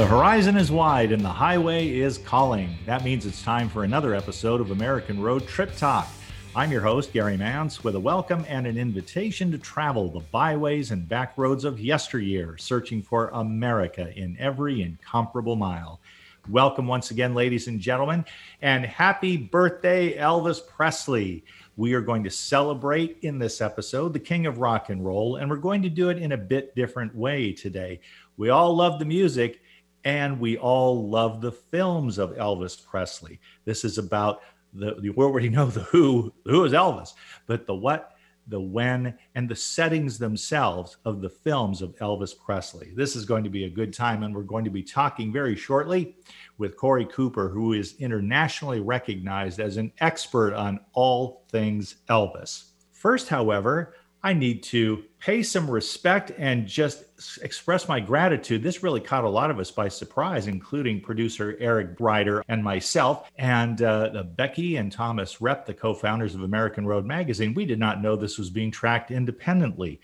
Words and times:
The 0.00 0.06
horizon 0.06 0.56
is 0.56 0.72
wide 0.72 1.12
and 1.12 1.22
the 1.22 1.28
highway 1.28 1.90
is 1.90 2.16
calling. 2.16 2.74
That 2.86 3.04
means 3.04 3.26
it's 3.26 3.42
time 3.42 3.68
for 3.68 3.84
another 3.84 4.14
episode 4.14 4.62
of 4.62 4.70
American 4.70 5.20
Road 5.20 5.46
Trip 5.46 5.76
Talk. 5.76 6.08
I'm 6.56 6.72
your 6.72 6.80
host, 6.80 7.12
Gary 7.12 7.36
Mance, 7.36 7.84
with 7.84 7.94
a 7.94 8.00
welcome 8.00 8.46
and 8.48 8.66
an 8.66 8.78
invitation 8.78 9.52
to 9.52 9.58
travel 9.58 10.08
the 10.08 10.20
byways 10.20 10.90
and 10.90 11.06
back 11.06 11.36
roads 11.36 11.66
of 11.66 11.78
yesteryear, 11.78 12.56
searching 12.56 13.02
for 13.02 13.28
America 13.34 14.10
in 14.16 14.38
every 14.40 14.80
incomparable 14.80 15.54
mile. 15.54 16.00
Welcome 16.48 16.86
once 16.86 17.10
again, 17.10 17.34
ladies 17.34 17.68
and 17.68 17.78
gentlemen, 17.78 18.24
and 18.62 18.86
happy 18.86 19.36
birthday, 19.36 20.16
Elvis 20.16 20.66
Presley. 20.66 21.44
We 21.76 21.92
are 21.92 22.00
going 22.00 22.24
to 22.24 22.30
celebrate 22.30 23.18
in 23.20 23.38
this 23.38 23.60
episode 23.60 24.14
the 24.14 24.18
king 24.18 24.46
of 24.46 24.60
rock 24.60 24.88
and 24.88 25.04
roll, 25.04 25.36
and 25.36 25.50
we're 25.50 25.56
going 25.56 25.82
to 25.82 25.90
do 25.90 26.08
it 26.08 26.16
in 26.16 26.32
a 26.32 26.38
bit 26.38 26.74
different 26.74 27.14
way 27.14 27.52
today. 27.52 28.00
We 28.38 28.48
all 28.48 28.74
love 28.74 28.98
the 28.98 29.04
music, 29.04 29.60
and 30.04 30.40
we 30.40 30.56
all 30.56 31.08
love 31.08 31.40
the 31.40 31.52
films 31.52 32.18
of 32.18 32.30
Elvis 32.36 32.84
Presley. 32.84 33.40
This 33.64 33.84
is 33.84 33.98
about 33.98 34.42
the, 34.72 34.96
we 35.00 35.10
already 35.10 35.48
know 35.48 35.66
the 35.66 35.80
who, 35.80 36.32
who 36.44 36.64
is 36.64 36.72
Elvis, 36.72 37.14
but 37.46 37.66
the 37.66 37.74
what, 37.74 38.12
the 38.48 38.60
when, 38.60 39.14
and 39.34 39.48
the 39.48 39.54
settings 39.54 40.18
themselves 40.18 40.96
of 41.04 41.20
the 41.20 41.28
films 41.28 41.82
of 41.82 41.96
Elvis 41.96 42.32
Presley. 42.36 42.92
This 42.96 43.14
is 43.14 43.24
going 43.24 43.44
to 43.44 43.50
be 43.50 43.64
a 43.64 43.70
good 43.70 43.92
time, 43.92 44.22
and 44.22 44.34
we're 44.34 44.42
going 44.42 44.64
to 44.64 44.70
be 44.70 44.82
talking 44.82 45.32
very 45.32 45.54
shortly 45.54 46.16
with 46.58 46.76
Cory 46.76 47.06
Cooper, 47.06 47.48
who 47.48 47.74
is 47.74 47.94
internationally 47.98 48.80
recognized 48.80 49.60
as 49.60 49.76
an 49.76 49.92
expert 50.00 50.54
on 50.54 50.80
all 50.94 51.44
things 51.50 51.96
Elvis. 52.08 52.70
First, 52.92 53.28
however, 53.28 53.94
I 54.22 54.34
need 54.34 54.62
to 54.64 55.04
pay 55.18 55.42
some 55.42 55.70
respect 55.70 56.32
and 56.36 56.66
just 56.66 57.04
express 57.42 57.88
my 57.88 58.00
gratitude. 58.00 58.62
This 58.62 58.82
really 58.82 59.00
caught 59.00 59.24
a 59.24 59.28
lot 59.28 59.50
of 59.50 59.58
us 59.58 59.70
by 59.70 59.88
surprise, 59.88 60.46
including 60.46 61.00
producer 61.00 61.56
Eric 61.58 61.96
Brider 61.96 62.42
and 62.48 62.62
myself, 62.62 63.30
and 63.38 63.80
uh, 63.80 64.24
Becky 64.36 64.76
and 64.76 64.92
Thomas 64.92 65.36
Repp, 65.36 65.64
the 65.64 65.74
co 65.74 65.94
founders 65.94 66.34
of 66.34 66.42
American 66.42 66.86
Road 66.86 67.06
Magazine. 67.06 67.54
We 67.54 67.64
did 67.64 67.78
not 67.78 68.02
know 68.02 68.14
this 68.14 68.38
was 68.38 68.50
being 68.50 68.70
tracked 68.70 69.10
independently. 69.10 70.00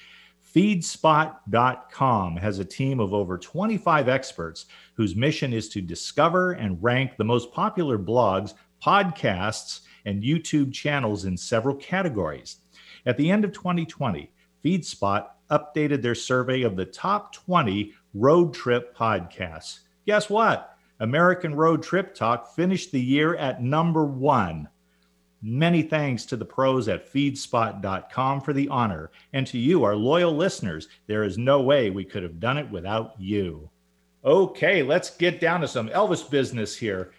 Feedspot.com 0.55 2.37
has 2.37 2.59
a 2.59 2.65
team 2.65 3.01
of 3.01 3.13
over 3.13 3.37
25 3.37 4.09
experts 4.09 4.65
whose 4.95 5.15
mission 5.15 5.53
is 5.53 5.69
to 5.69 5.83
discover 5.83 6.53
and 6.53 6.83
rank 6.83 7.19
the 7.19 7.25
most 7.25 7.53
popular 7.53 7.99
blogs, 7.99 8.55
podcasts, 8.83 9.81
and 10.07 10.23
YouTube 10.23 10.73
channels 10.73 11.27
in 11.27 11.37
several 11.37 11.75
categories. 11.75 12.57
At 13.07 13.17
the 13.17 13.31
end 13.31 13.45
of 13.45 13.53
2020, 13.53 14.31
FeedSpot 14.65 15.29
updated 15.51 16.03
their 16.03 16.15
survey 16.15 16.63
of 16.63 16.77
the 16.77 16.85
top 16.85 17.33
20 17.33 17.93
road 18.15 18.53
trip 18.53 18.97
podcasts. 18.97 19.81
Guess 20.07 20.29
what? 20.29 20.77
American 20.99 21.55
Road 21.55 21.83
Trip 21.83 22.15
Talk 22.15 22.55
finished 22.55 22.91
the 22.91 23.01
year 23.01 23.37
at 23.37 23.63
number 23.63 24.05
one. 24.05 24.69
Many 25.43 25.83
thanks 25.83 26.25
to 26.27 26.37
the 26.37 26.45
pros 26.45 26.89
at 26.89 27.13
feedspot.com 27.13 28.41
for 28.41 28.53
the 28.53 28.69
honor. 28.69 29.11
And 29.33 29.47
to 29.49 29.59
you, 29.59 29.85
our 29.85 29.95
loyal 29.95 30.35
listeners, 30.35 30.89
there 31.07 31.23
is 31.23 31.37
no 31.37 31.61
way 31.61 31.91
we 31.91 32.05
could 32.05 32.23
have 32.23 32.41
done 32.41 32.57
it 32.57 32.71
without 32.71 33.15
you. 33.21 33.69
Okay, 34.25 34.83
let's 34.83 35.11
get 35.11 35.41
down 35.41 35.61
to 35.61 35.69
some 35.69 35.89
Elvis 35.91 36.29
business 36.29 36.77
here. 36.77 37.13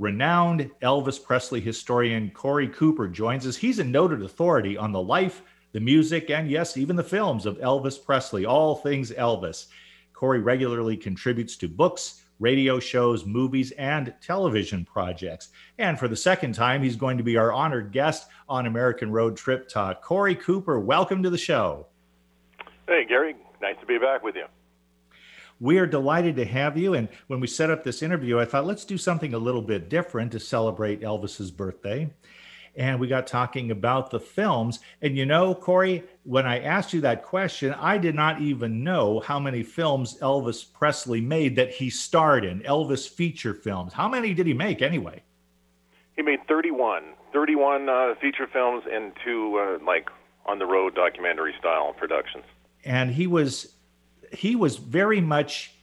Renowned 0.00 0.70
Elvis 0.80 1.22
Presley 1.22 1.60
historian 1.60 2.30
Cory 2.30 2.68
Cooper 2.68 3.06
joins 3.06 3.46
us. 3.46 3.54
He's 3.54 3.80
a 3.80 3.84
noted 3.84 4.22
authority 4.22 4.78
on 4.78 4.92
the 4.92 5.02
life, 5.02 5.42
the 5.72 5.80
music, 5.80 6.30
and 6.30 6.50
yes, 6.50 6.78
even 6.78 6.96
the 6.96 7.04
films 7.04 7.44
of 7.44 7.58
Elvis 7.58 8.02
Presley, 8.02 8.46
all 8.46 8.76
things 8.76 9.10
Elvis. 9.10 9.66
Cory 10.14 10.40
regularly 10.40 10.96
contributes 10.96 11.54
to 11.58 11.68
books, 11.68 12.22
radio 12.38 12.80
shows, 12.80 13.26
movies, 13.26 13.72
and 13.72 14.14
television 14.22 14.86
projects. 14.86 15.50
And 15.76 15.98
for 15.98 16.08
the 16.08 16.16
second 16.16 16.54
time, 16.54 16.82
he's 16.82 16.96
going 16.96 17.18
to 17.18 17.22
be 17.22 17.36
our 17.36 17.52
honored 17.52 17.92
guest 17.92 18.28
on 18.48 18.64
American 18.64 19.12
Road 19.12 19.36
Trip 19.36 19.68
Talk. 19.68 20.00
Cory 20.00 20.34
Cooper, 20.34 20.80
welcome 20.80 21.22
to 21.22 21.28
the 21.28 21.36
show. 21.36 21.86
Hey, 22.88 23.04
Gary. 23.06 23.36
Nice 23.60 23.76
to 23.80 23.86
be 23.86 23.98
back 23.98 24.22
with 24.22 24.34
you. 24.34 24.46
We 25.60 25.78
are 25.78 25.86
delighted 25.86 26.36
to 26.36 26.44
have 26.46 26.76
you. 26.78 26.94
And 26.94 27.08
when 27.26 27.38
we 27.38 27.46
set 27.46 27.70
up 27.70 27.84
this 27.84 28.02
interview, 28.02 28.40
I 28.40 28.46
thought 28.46 28.66
let's 28.66 28.84
do 28.84 28.96
something 28.96 29.34
a 29.34 29.38
little 29.38 29.62
bit 29.62 29.90
different 29.90 30.32
to 30.32 30.40
celebrate 30.40 31.02
Elvis's 31.02 31.50
birthday. 31.50 32.10
And 32.76 32.98
we 32.98 33.08
got 33.08 33.26
talking 33.26 33.70
about 33.70 34.10
the 34.10 34.20
films. 34.20 34.78
And 35.02 35.16
you 35.16 35.26
know, 35.26 35.54
Cory, 35.54 36.04
when 36.24 36.46
I 36.46 36.60
asked 36.60 36.92
you 36.92 37.00
that 37.02 37.24
question, 37.24 37.74
I 37.74 37.98
did 37.98 38.14
not 38.14 38.40
even 38.40 38.82
know 38.82 39.20
how 39.20 39.38
many 39.38 39.62
films 39.62 40.18
Elvis 40.20 40.72
Presley 40.72 41.20
made 41.20 41.56
that 41.56 41.72
he 41.72 41.90
starred 41.90 42.44
in, 42.44 42.60
Elvis 42.60 43.08
feature 43.08 43.54
films. 43.54 43.92
How 43.92 44.08
many 44.08 44.32
did 44.32 44.46
he 44.46 44.54
make 44.54 44.82
anyway? 44.82 45.22
He 46.16 46.22
made 46.22 46.46
31, 46.46 47.02
31 47.32 47.88
uh, 47.88 48.14
feature 48.20 48.46
films 48.46 48.84
and 48.90 49.12
two 49.24 49.58
uh, 49.58 49.84
like 49.84 50.08
on 50.46 50.58
the 50.58 50.66
road 50.66 50.94
documentary 50.94 51.54
style 51.58 51.92
productions. 51.92 52.44
And 52.84 53.10
he 53.10 53.26
was 53.26 53.74
he 54.32 54.56
was 54.56 54.76
very 54.76 55.20
much 55.20 55.74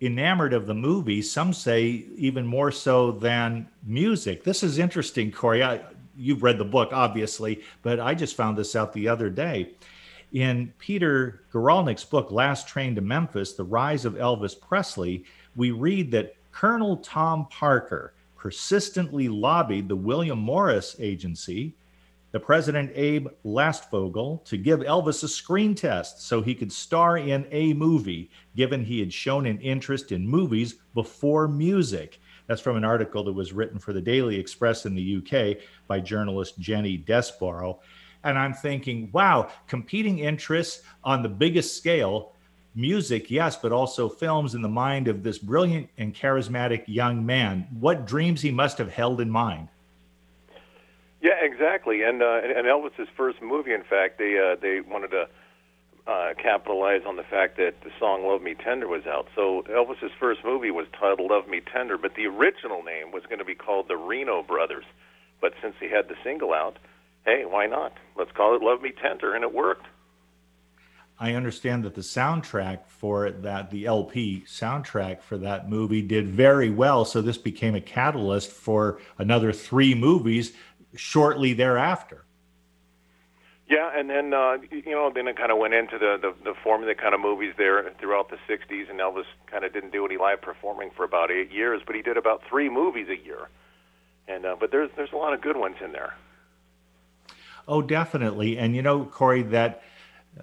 enamored 0.00 0.52
of 0.52 0.66
the 0.66 0.74
movie. 0.74 1.22
Some 1.22 1.52
say 1.52 2.04
even 2.16 2.46
more 2.46 2.70
so 2.70 3.12
than 3.12 3.68
music. 3.84 4.44
This 4.44 4.62
is 4.62 4.78
interesting, 4.78 5.30
Cory. 5.30 5.62
I, 5.62 5.80
you've 6.16 6.42
read 6.42 6.58
the 6.58 6.64
book, 6.64 6.90
obviously, 6.92 7.62
but 7.82 8.00
I 8.00 8.14
just 8.14 8.36
found 8.36 8.56
this 8.56 8.76
out 8.76 8.92
the 8.92 9.08
other 9.08 9.30
day. 9.30 9.70
In 10.32 10.72
Peter 10.78 11.42
Guralnick's 11.52 12.04
book, 12.04 12.30
Last 12.30 12.66
Train 12.66 12.94
to 12.96 13.00
Memphis 13.00 13.52
The 13.52 13.64
Rise 13.64 14.04
of 14.04 14.14
Elvis 14.14 14.60
Presley, 14.60 15.24
we 15.54 15.70
read 15.70 16.10
that 16.10 16.34
Colonel 16.50 16.96
Tom 16.98 17.46
Parker 17.46 18.14
persistently 18.36 19.28
lobbied 19.28 19.88
the 19.88 19.96
William 19.96 20.38
Morris 20.38 20.96
Agency 20.98 21.74
the 22.34 22.40
president, 22.40 22.90
Abe 22.96 23.28
Lastfogel, 23.44 24.44
to 24.46 24.56
give 24.56 24.80
Elvis 24.80 25.22
a 25.22 25.28
screen 25.28 25.72
test 25.72 26.20
so 26.20 26.42
he 26.42 26.52
could 26.52 26.72
star 26.72 27.16
in 27.16 27.46
a 27.52 27.74
movie, 27.74 28.28
given 28.56 28.82
he 28.82 28.98
had 28.98 29.12
shown 29.12 29.46
an 29.46 29.60
interest 29.60 30.10
in 30.10 30.26
movies 30.26 30.74
before 30.94 31.46
music. 31.46 32.18
That's 32.48 32.60
from 32.60 32.76
an 32.76 32.82
article 32.84 33.22
that 33.22 33.32
was 33.32 33.52
written 33.52 33.78
for 33.78 33.92
the 33.92 34.00
Daily 34.00 34.34
Express 34.34 34.84
in 34.84 34.96
the 34.96 35.18
UK 35.18 35.62
by 35.86 36.00
journalist 36.00 36.58
Jenny 36.58 36.96
Desborough. 36.96 37.78
And 38.24 38.36
I'm 38.36 38.52
thinking, 38.52 39.10
wow, 39.12 39.48
competing 39.68 40.18
interests 40.18 40.82
on 41.04 41.22
the 41.22 41.28
biggest 41.28 41.76
scale 41.76 42.32
music, 42.74 43.30
yes, 43.30 43.54
but 43.54 43.70
also 43.70 44.08
films 44.08 44.56
in 44.56 44.62
the 44.62 44.68
mind 44.68 45.06
of 45.06 45.22
this 45.22 45.38
brilliant 45.38 45.88
and 45.98 46.12
charismatic 46.12 46.82
young 46.88 47.24
man. 47.24 47.68
What 47.78 48.08
dreams 48.08 48.40
he 48.40 48.50
must 48.50 48.76
have 48.78 48.90
held 48.90 49.20
in 49.20 49.30
mind. 49.30 49.68
Yeah, 51.24 51.40
exactly. 51.40 52.02
And 52.02 52.22
uh, 52.22 52.40
and 52.44 52.66
Elvis's 52.66 53.08
first 53.16 53.40
movie, 53.40 53.72
in 53.72 53.82
fact, 53.82 54.18
they 54.18 54.36
uh, 54.38 54.60
they 54.60 54.82
wanted 54.82 55.08
to 55.12 55.26
uh, 56.06 56.34
capitalize 56.36 57.00
on 57.06 57.16
the 57.16 57.22
fact 57.22 57.56
that 57.56 57.80
the 57.82 57.90
song 57.98 58.26
"Love 58.26 58.42
Me 58.42 58.54
Tender" 58.54 58.86
was 58.86 59.06
out. 59.06 59.28
So 59.34 59.64
Elvis's 59.70 60.12
first 60.20 60.44
movie 60.44 60.70
was 60.70 60.86
titled 60.92 61.30
"Love 61.30 61.48
Me 61.48 61.62
Tender," 61.62 61.96
but 61.96 62.14
the 62.14 62.26
original 62.26 62.82
name 62.82 63.10
was 63.10 63.22
going 63.24 63.38
to 63.38 63.44
be 63.44 63.54
called 63.54 63.88
the 63.88 63.96
Reno 63.96 64.42
Brothers. 64.42 64.84
But 65.40 65.54
since 65.62 65.74
he 65.80 65.88
had 65.88 66.08
the 66.08 66.14
single 66.22 66.52
out, 66.52 66.78
hey, 67.24 67.46
why 67.46 67.64
not? 67.64 67.94
Let's 68.16 68.32
call 68.32 68.54
it 68.54 68.60
"Love 68.60 68.82
Me 68.82 68.92
Tender," 68.92 69.34
and 69.34 69.42
it 69.44 69.54
worked. 69.54 69.86
I 71.18 71.34
understand 71.34 71.84
that 71.84 71.94
the 71.94 72.00
soundtrack 72.00 72.80
for 72.86 73.30
that, 73.30 73.70
the 73.70 73.86
LP 73.86 74.44
soundtrack 74.46 75.22
for 75.22 75.38
that 75.38 75.70
movie, 75.70 76.02
did 76.02 76.28
very 76.28 76.70
well. 76.70 77.04
So 77.04 77.22
this 77.22 77.38
became 77.38 77.76
a 77.76 77.80
catalyst 77.80 78.50
for 78.50 78.98
another 79.16 79.52
three 79.52 79.94
movies 79.94 80.52
shortly 80.94 81.52
thereafter. 81.52 82.24
Yeah, 83.68 83.90
and 83.94 84.10
then 84.10 84.34
uh, 84.34 84.58
you 84.70 84.90
know, 84.90 85.10
then 85.14 85.26
it 85.26 85.36
kind 85.36 85.50
of 85.50 85.58
went 85.58 85.72
into 85.72 85.98
the, 85.98 86.18
the 86.20 86.34
the 86.44 86.54
formula 86.62 86.94
kind 86.94 87.14
of 87.14 87.20
movies 87.20 87.54
there 87.56 87.90
throughout 87.98 88.28
the 88.28 88.36
'60s, 88.48 88.90
and 88.90 89.00
Elvis 89.00 89.24
kind 89.46 89.64
of 89.64 89.72
didn't 89.72 89.90
do 89.90 90.04
any 90.04 90.18
live 90.18 90.42
performing 90.42 90.90
for 90.94 91.04
about 91.04 91.30
eight 91.30 91.50
years, 91.50 91.80
but 91.86 91.96
he 91.96 92.02
did 92.02 92.18
about 92.18 92.42
three 92.48 92.68
movies 92.68 93.08
a 93.08 93.16
year, 93.16 93.48
and 94.28 94.44
uh, 94.44 94.56
but 94.60 94.70
there's 94.70 94.90
there's 94.96 95.12
a 95.12 95.16
lot 95.16 95.32
of 95.32 95.40
good 95.40 95.56
ones 95.56 95.76
in 95.82 95.92
there. 95.92 96.14
Oh, 97.66 97.80
definitely, 97.80 98.58
and 98.58 98.76
you 98.76 98.82
know, 98.82 99.06
Cory, 99.06 99.42
that 99.44 99.82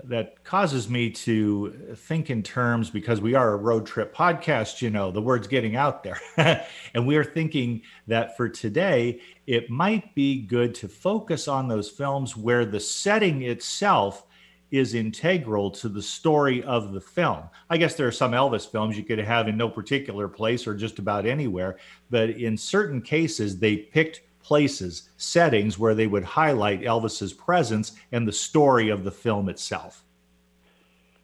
that 0.05 0.43
causes 0.43 0.89
me 0.89 1.09
to 1.09 1.93
think 1.95 2.29
in 2.29 2.43
terms 2.43 2.89
because 2.89 3.19
we 3.19 3.35
are 3.35 3.53
a 3.53 3.57
road 3.57 3.85
trip 3.85 4.15
podcast, 4.15 4.81
you 4.81 4.89
know, 4.89 5.11
the 5.11 5.21
word's 5.21 5.47
getting 5.47 5.75
out 5.75 6.03
there. 6.03 6.19
and 6.93 7.05
we 7.05 7.17
are 7.17 7.23
thinking 7.23 7.81
that 8.07 8.38
for 8.38 8.47
today, 8.47 9.19
it 9.47 9.69
might 9.69 10.15
be 10.15 10.41
good 10.41 10.73
to 10.75 10.88
focus 10.88 11.47
on 11.47 11.67
those 11.67 11.89
films 11.89 12.38
where 12.38 12.65
the 12.65 12.79
setting 12.79 13.41
itself 13.41 14.25
is 14.71 14.93
integral 14.93 15.69
to 15.69 15.89
the 15.89 16.01
story 16.01 16.63
of 16.63 16.94
the 16.94 17.01
film. 17.01 17.44
I 17.69 17.77
guess 17.77 17.95
there 17.95 18.07
are 18.07 18.11
some 18.11 18.31
Elvis 18.31 18.69
films 18.69 18.97
you 18.97 19.03
could 19.03 19.19
have 19.19 19.49
in 19.49 19.57
no 19.57 19.67
particular 19.67 20.29
place 20.29 20.65
or 20.65 20.73
just 20.73 20.97
about 20.97 21.25
anywhere, 21.25 21.77
but 22.09 22.29
in 22.29 22.55
certain 22.55 23.01
cases, 23.01 23.59
they 23.59 23.75
picked 23.75 24.21
places, 24.51 25.07
settings 25.15 25.80
where 25.80 25.95
they 25.95 26.07
would 26.07 26.25
highlight 26.25 26.81
Elvis's 26.81 27.31
presence 27.31 27.94
and 28.12 28.27
the 28.27 28.33
story 28.33 28.89
of 28.89 29.06
the 29.06 29.12
film 29.25 29.48
itself. 29.48 30.03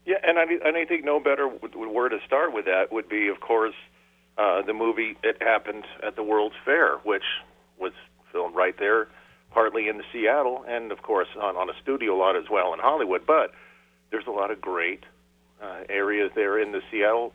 Yeah, 0.05 0.15
and 0.25 0.39
I, 0.39 0.43
and 0.43 0.77
I 0.77 0.85
think 0.85 1.03
no 1.03 1.19
better 1.19 1.45
where 1.45 2.07
to 2.07 2.19
start 2.25 2.53
with 2.53 2.63
that 2.63 2.93
would 2.93 3.09
be, 3.09 3.27
of 3.27 3.41
course, 3.41 3.75
uh, 4.37 4.61
the 4.61 4.73
movie 4.73 5.17
it 5.23 5.35
happened 5.41 5.83
at 6.07 6.15
the 6.15 6.23
World's 6.23 6.55
Fair, 6.63 6.99
which 7.03 7.25
was 7.77 7.91
filmed 8.31 8.55
right 8.55 8.79
there, 8.79 9.09
partly 9.51 9.89
in 9.89 10.01
Seattle, 10.13 10.63
and 10.65 10.93
of 10.93 11.01
course 11.01 11.27
on, 11.35 11.57
on 11.57 11.69
a 11.69 11.73
studio 11.81 12.15
lot 12.15 12.37
as 12.37 12.45
well 12.49 12.73
in 12.73 12.79
Hollywood. 12.79 13.25
But 13.27 13.51
there's 14.09 14.27
a 14.27 14.31
lot 14.31 14.51
of 14.51 14.61
great 14.61 15.03
uh, 15.61 15.83
areas 15.89 16.31
there 16.33 16.57
in 16.57 16.71
the 16.71 16.81
Seattle 16.89 17.33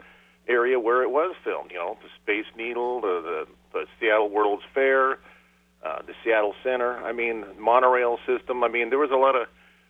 area 0.49 0.81
where 0.81 1.03
it 1.03 1.11
was 1.11 1.35
filmed. 1.45 1.71
You 1.71 1.81
know, 1.81 1.99
the 2.03 2.09
Space 2.23 2.51
Needle, 2.57 3.03
the 3.03 3.21
the, 3.21 3.47
the 3.75 3.85
Seattle 4.01 4.31
World's 4.31 4.65
Fair, 4.73 5.19
uh, 5.83 6.03
the 6.07 6.15
Seattle 6.25 6.55
Center. 6.63 6.99
I 6.99 7.13
mean, 7.13 7.45
monorail 7.59 8.19
system. 8.27 8.63
I 8.63 8.69
mean, 8.69 8.91
there 8.91 8.99
was 8.99 9.11
a 9.11 9.17
lot 9.17 9.37
of 9.37 9.49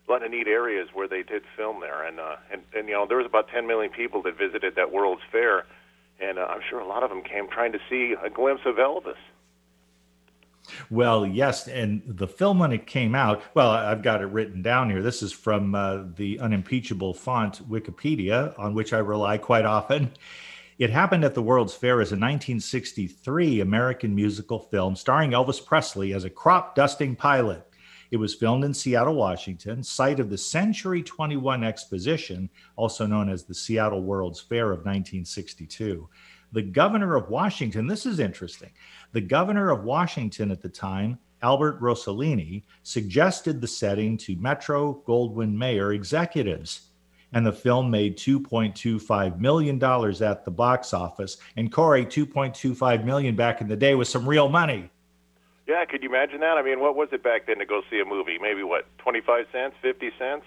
a 0.08 0.10
lot 0.10 0.24
of 0.24 0.30
neat 0.30 0.48
areas 0.48 0.88
where 0.92 1.06
they 1.06 1.22
did 1.22 1.42
film 1.56 1.80
there, 1.80 2.04
and 2.06 2.18
uh, 2.18 2.36
and 2.52 2.62
and 2.74 2.88
you 2.88 2.94
know, 2.94 3.06
there 3.06 3.18
was 3.18 3.26
about 3.26 3.48
10 3.48 3.66
million 3.66 3.90
people 3.90 4.22
that 4.22 4.36
visited 4.36 4.74
that 4.76 4.92
World's 4.92 5.22
Fair, 5.30 5.66
and 6.20 6.38
uh, 6.38 6.46
I'm 6.48 6.60
sure 6.68 6.80
a 6.80 6.86
lot 6.86 7.02
of 7.02 7.10
them 7.10 7.22
came 7.22 7.48
trying 7.48 7.72
to 7.72 7.78
see 7.88 8.14
a 8.22 8.30
glimpse 8.30 8.62
of 8.66 8.76
Elvis. 8.76 9.14
Well, 10.90 11.26
yes, 11.26 11.66
and 11.66 12.02
the 12.06 12.28
film 12.28 12.60
when 12.60 12.72
it 12.72 12.86
came 12.86 13.14
out, 13.14 13.42
well, 13.52 13.70
I've 13.70 14.02
got 14.02 14.22
it 14.22 14.26
written 14.26 14.62
down 14.62 14.90
here. 14.90 15.02
This 15.02 15.22
is 15.22 15.32
from 15.32 15.74
uh, 15.74 16.04
the 16.16 16.38
unimpeachable 16.38 17.14
font 17.14 17.68
Wikipedia, 17.68 18.56
on 18.58 18.74
which 18.74 18.92
I 18.92 18.98
rely 18.98 19.38
quite 19.38 19.64
often. 19.64 20.12
It 20.78 20.90
happened 20.90 21.24
at 21.24 21.34
the 21.34 21.42
World's 21.42 21.74
Fair 21.74 22.00
as 22.00 22.12
a 22.12 22.16
1963 22.16 23.60
American 23.60 24.14
musical 24.14 24.58
film 24.58 24.96
starring 24.96 25.32
Elvis 25.32 25.64
Presley 25.64 26.14
as 26.14 26.24
a 26.24 26.30
crop 26.30 26.74
dusting 26.74 27.14
pilot. 27.14 27.66
It 28.10 28.16
was 28.16 28.34
filmed 28.34 28.64
in 28.64 28.72
Seattle, 28.74 29.14
Washington, 29.14 29.82
site 29.82 30.18
of 30.18 30.30
the 30.30 30.38
Century 30.38 31.02
21 31.02 31.62
Exposition, 31.62 32.48
also 32.76 33.06
known 33.06 33.28
as 33.28 33.44
the 33.44 33.54
Seattle 33.54 34.02
World's 34.02 34.40
Fair 34.40 34.66
of 34.66 34.80
1962. 34.80 36.08
The 36.52 36.62
governor 36.62 37.16
of 37.16 37.30
Washington, 37.30 37.86
this 37.86 38.04
is 38.04 38.18
interesting. 38.18 38.70
The 39.12 39.22
governor 39.22 39.70
of 39.70 39.84
Washington 39.84 40.50
at 40.50 40.60
the 40.60 40.68
time, 40.68 41.18
Albert 41.42 41.80
Rosellini, 41.80 42.64
suggested 42.82 43.60
the 43.60 43.66
setting 43.66 44.16
to 44.18 44.36
Metro 44.36 45.02
Goldwyn 45.06 45.54
Mayer 45.54 45.92
executives. 45.92 46.91
And 47.32 47.46
the 47.46 47.52
film 47.52 47.90
made 47.90 48.18
$2.25 48.18 49.38
million 49.38 49.82
at 49.82 50.44
the 50.44 50.50
box 50.50 50.92
office. 50.92 51.38
And 51.56 51.72
Cory, 51.72 52.04
2.25 52.04 53.04
million 53.04 53.34
back 53.34 53.60
in 53.60 53.68
the 53.68 53.76
day 53.76 53.94
was 53.94 54.08
some 54.08 54.28
real 54.28 54.48
money. 54.48 54.90
Yeah, 55.66 55.84
could 55.84 56.02
you 56.02 56.08
imagine 56.08 56.40
that? 56.40 56.58
I 56.58 56.62
mean, 56.62 56.80
what 56.80 56.96
was 56.96 57.08
it 57.12 57.22
back 57.22 57.46
then 57.46 57.58
to 57.58 57.64
go 57.64 57.82
see 57.90 58.00
a 58.00 58.04
movie? 58.04 58.38
Maybe 58.40 58.62
what, 58.62 58.86
25 58.98 59.46
cents, 59.52 59.76
50 59.80 60.10
cents? 60.18 60.44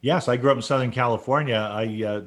Yes, 0.00 0.28
I 0.28 0.36
grew 0.36 0.50
up 0.50 0.56
in 0.56 0.62
Southern 0.62 0.90
California. 0.90 1.56
I 1.56 2.02
uh, 2.04 2.20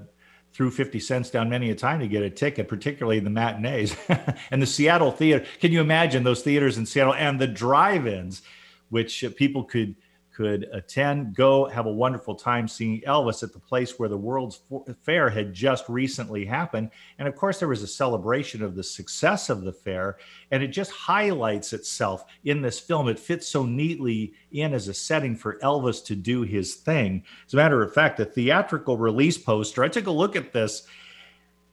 threw 0.54 0.72
50 0.72 1.00
cents 1.00 1.30
down 1.30 1.50
many 1.50 1.70
a 1.70 1.76
time 1.76 2.00
to 2.00 2.08
get 2.08 2.24
a 2.24 2.30
ticket, 2.30 2.68
particularly 2.68 3.18
in 3.18 3.24
the 3.24 3.30
matinees 3.30 3.96
and 4.52 4.62
the 4.62 4.68
Seattle 4.68 5.12
theater. 5.12 5.46
Can 5.60 5.72
you 5.72 5.82
imagine 5.82 6.24
those 6.24 6.42
theaters 6.42 6.78
in 6.78 6.86
Seattle 6.86 7.14
and 7.14 7.40
the 7.40 7.48
drive 7.48 8.08
ins, 8.08 8.42
which 8.90 9.24
people 9.36 9.64
could 9.64 9.96
could 10.40 10.70
attend, 10.72 11.36
go 11.36 11.66
have 11.66 11.86
a 11.86 11.92
wonderful 11.92 12.34
time 12.34 12.66
seeing 12.66 13.02
Elvis 13.02 13.44
at 13.44 13.52
the 13.52 13.60
place 13.60 14.00
where 14.00 14.08
the 14.08 14.18
World's 14.18 14.62
Fair 15.04 15.30
had 15.30 15.54
just 15.54 15.84
recently 15.90 16.46
happened. 16.46 16.92
And 17.18 17.28
of 17.28 17.36
course, 17.36 17.60
there 17.60 17.68
was 17.68 17.84
a 17.84 17.88
celebration 17.88 18.64
of 18.64 18.74
the 18.74 18.82
success 18.82 19.50
of 19.50 19.64
the 19.64 19.74
fair, 19.74 20.16
and 20.52 20.64
it 20.64 20.70
just 20.70 20.92
highlights 20.92 21.74
itself 21.74 22.24
in 22.46 22.62
this 22.62 22.80
film. 22.80 23.10
It 23.10 23.20
fits 23.20 23.48
so 23.50 23.66
neatly 23.66 24.32
in 24.54 24.74
as 24.74 24.88
a 24.88 24.94
setting 24.94 25.36
for 25.36 25.60
Elvis 25.60 26.06
to 26.06 26.16
do 26.16 26.44
his 26.44 26.76
thing. 26.76 27.22
As 27.46 27.54
a 27.54 27.58
matter 27.58 27.84
of 27.84 27.94
fact, 27.94 28.16
the 28.16 28.24
theatrical 28.24 28.98
release 28.98 29.38
poster, 29.38 29.84
I 29.84 29.90
took 29.90 30.08
a 30.08 30.12
look 30.12 30.38
at 30.38 30.54
this. 30.54 30.84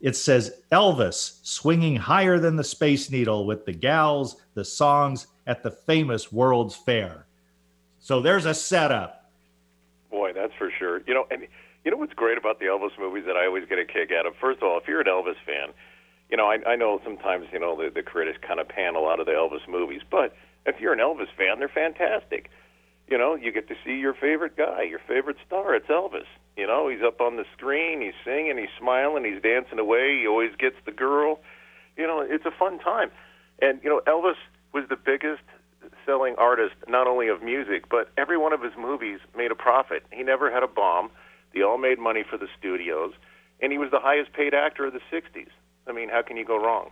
It 0.01 0.17
says 0.17 0.63
Elvis 0.73 1.39
swinging 1.45 1.95
higher 1.95 2.41
than 2.41 2.57
the 2.57 2.65
Space 2.65 3.13
Needle 3.13 3.47
with 3.47 3.65
the 3.65 3.73
gals, 3.73 4.39
the 4.55 4.65
songs 4.65 5.29
at 5.47 5.63
the 5.63 5.71
famous 5.71 6.33
World's 6.33 6.75
Fair. 6.75 7.26
So 8.07 8.21
there's 8.21 8.47
a 8.47 8.55
setup. 8.55 9.33
Boy, 10.13 10.33
that's 10.33 10.53
for 10.57 10.71
sure. 10.79 11.03
You 11.09 11.15
know, 11.15 11.27
and 11.29 11.49
you 11.85 11.91
know 11.91 11.97
what's 11.97 12.13
great 12.13 12.39
about 12.39 12.61
the 12.61 12.67
Elvis 12.67 12.97
movies 13.01 13.25
that 13.27 13.37
I 13.37 13.47
always 13.47 13.65
get 13.69 13.81
a 13.81 13.85
kick 13.85 14.13
out 14.17 14.27
of? 14.27 14.35
First 14.41 14.59
of 14.59 14.69
all, 14.69 14.79
if 14.79 14.87
you're 14.87 15.01
an 15.01 15.09
Elvis 15.09 15.35
fan, 15.45 15.75
you 16.31 16.37
know, 16.37 16.47
I, 16.47 16.59
I 16.65 16.77
know 16.77 17.01
sometimes, 17.03 17.49
you 17.53 17.59
know, 17.59 17.77
the, 17.77 17.91
the 17.91 18.05
critics 18.05 18.39
kind 18.47 18.61
of 18.61 18.69
pan 18.69 18.95
a 18.95 19.01
lot 19.01 19.19
of 19.19 19.27
the 19.27 19.33
Elvis 19.33 19.67
movies, 19.69 20.03
but 20.09 20.37
if 20.67 20.79
you're 20.79 20.93
an 20.93 21.01
Elvis 21.01 21.35
fan, 21.37 21.59
they're 21.59 21.69
fantastic. 21.69 22.49
You 23.09 23.19
know, 23.19 23.35
you 23.35 23.51
get 23.51 23.67
to 23.71 23.75
see 23.85 23.95
your 23.95 24.15
favorite 24.15 24.57
guy, 24.57 24.83
your 24.83 25.01
favorite 25.01 25.39
star. 25.45 25.75
It's 25.75 25.89
Elvis. 25.89 26.31
You 26.57 26.69
know, 26.69 26.89
he's 26.89 27.03
up 27.05 27.21
on 27.21 27.35
the 27.35 27.45
screen, 27.57 28.03
he's 28.03 28.15
singing, 28.25 28.57
he's 28.57 28.69
smiling, 28.79 29.25
he's 29.25 29.43
dancing 29.43 29.81
away. 29.81 30.21
He 30.21 30.29
always 30.29 30.55
gets 30.61 30.77
the 30.85 30.93
girl. 30.93 31.41
You 31.97 32.07
know, 32.07 32.21
it's 32.21 32.47
a 32.47 32.53
fun 32.57 32.79
time. 32.79 33.11
And 33.61 33.81
you 33.83 33.91
know, 33.91 34.01
Elvis 34.07 34.39
was 34.73 34.85
the 34.89 34.97
biggest 34.97 35.43
selling 36.05 36.35
artist, 36.39 36.75
not 36.89 37.07
only 37.07 37.29
of 37.29 37.43
music, 37.43 37.89
but 37.89 38.11
every 38.17 38.37
one 38.37 38.53
of 38.53 38.63
his 38.63 38.73
movies 38.79 39.21
made 39.37 39.51
a 39.51 39.55
profit. 39.55 40.05
He 40.13 40.23
never 40.23 40.51
had 40.51 40.63
a 40.63 40.69
bomb. 40.69 41.11
They 41.55 41.63
all 41.63 41.79
made 41.79 41.99
money 41.99 42.25
for 42.29 42.37
the 42.37 42.49
studios, 42.59 43.13
and 43.61 43.73
he 43.73 43.79
was 43.79 43.91
the 43.91 44.01
highest 44.01 44.33
paid 44.33 44.55
actor 44.55 44.87
of 44.87 44.93
the 44.93 45.01
60s. 45.13 45.49
I 45.87 45.93
mean, 45.93 46.09
how 46.09 46.23
can 46.23 46.37
you 46.37 46.45
go 46.45 46.63
wrong? 46.63 46.91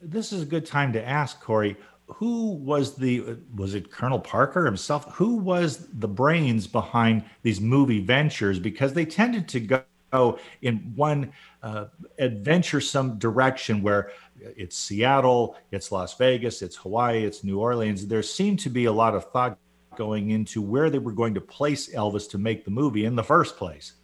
This 0.00 0.32
is 0.32 0.42
a 0.42 0.46
good 0.46 0.64
time 0.64 0.92
to 0.92 1.06
ask, 1.06 1.40
Cory. 1.40 1.76
Who 2.06 2.52
was 2.52 2.96
the 2.96 3.36
was 3.54 3.74
it 3.74 3.90
Colonel 3.90 4.20
Parker 4.20 4.64
himself? 4.64 5.12
Who 5.16 5.36
was 5.36 5.88
the 5.92 6.08
brains 6.08 6.66
behind 6.66 7.24
these 7.42 7.60
movie 7.60 8.00
ventures? 8.00 8.58
Because 8.58 8.94
they 8.94 9.04
tended 9.04 9.46
to 9.48 9.60
go 9.60 10.38
in 10.62 10.92
one 10.94 11.32
uh, 11.62 11.86
adventuresome 12.18 13.18
direction 13.18 13.82
where 13.82 14.10
it's 14.40 14.76
Seattle, 14.76 15.56
it's 15.70 15.90
Las 15.92 16.16
Vegas, 16.16 16.62
it's 16.62 16.76
Hawaii, 16.76 17.24
it's 17.24 17.44
New 17.44 17.58
Orleans. 17.58 18.06
There 18.06 18.22
seemed 18.22 18.60
to 18.60 18.70
be 18.70 18.84
a 18.84 18.92
lot 18.92 19.14
of 19.14 19.30
thought 19.30 19.58
going 19.96 20.30
into 20.30 20.62
where 20.62 20.90
they 20.90 20.98
were 20.98 21.12
going 21.12 21.34
to 21.34 21.40
place 21.40 21.92
Elvis 21.92 22.30
to 22.30 22.38
make 22.38 22.64
the 22.64 22.70
movie 22.70 23.04
in 23.04 23.16
the 23.16 23.24
first 23.24 23.56
place. 23.56 23.94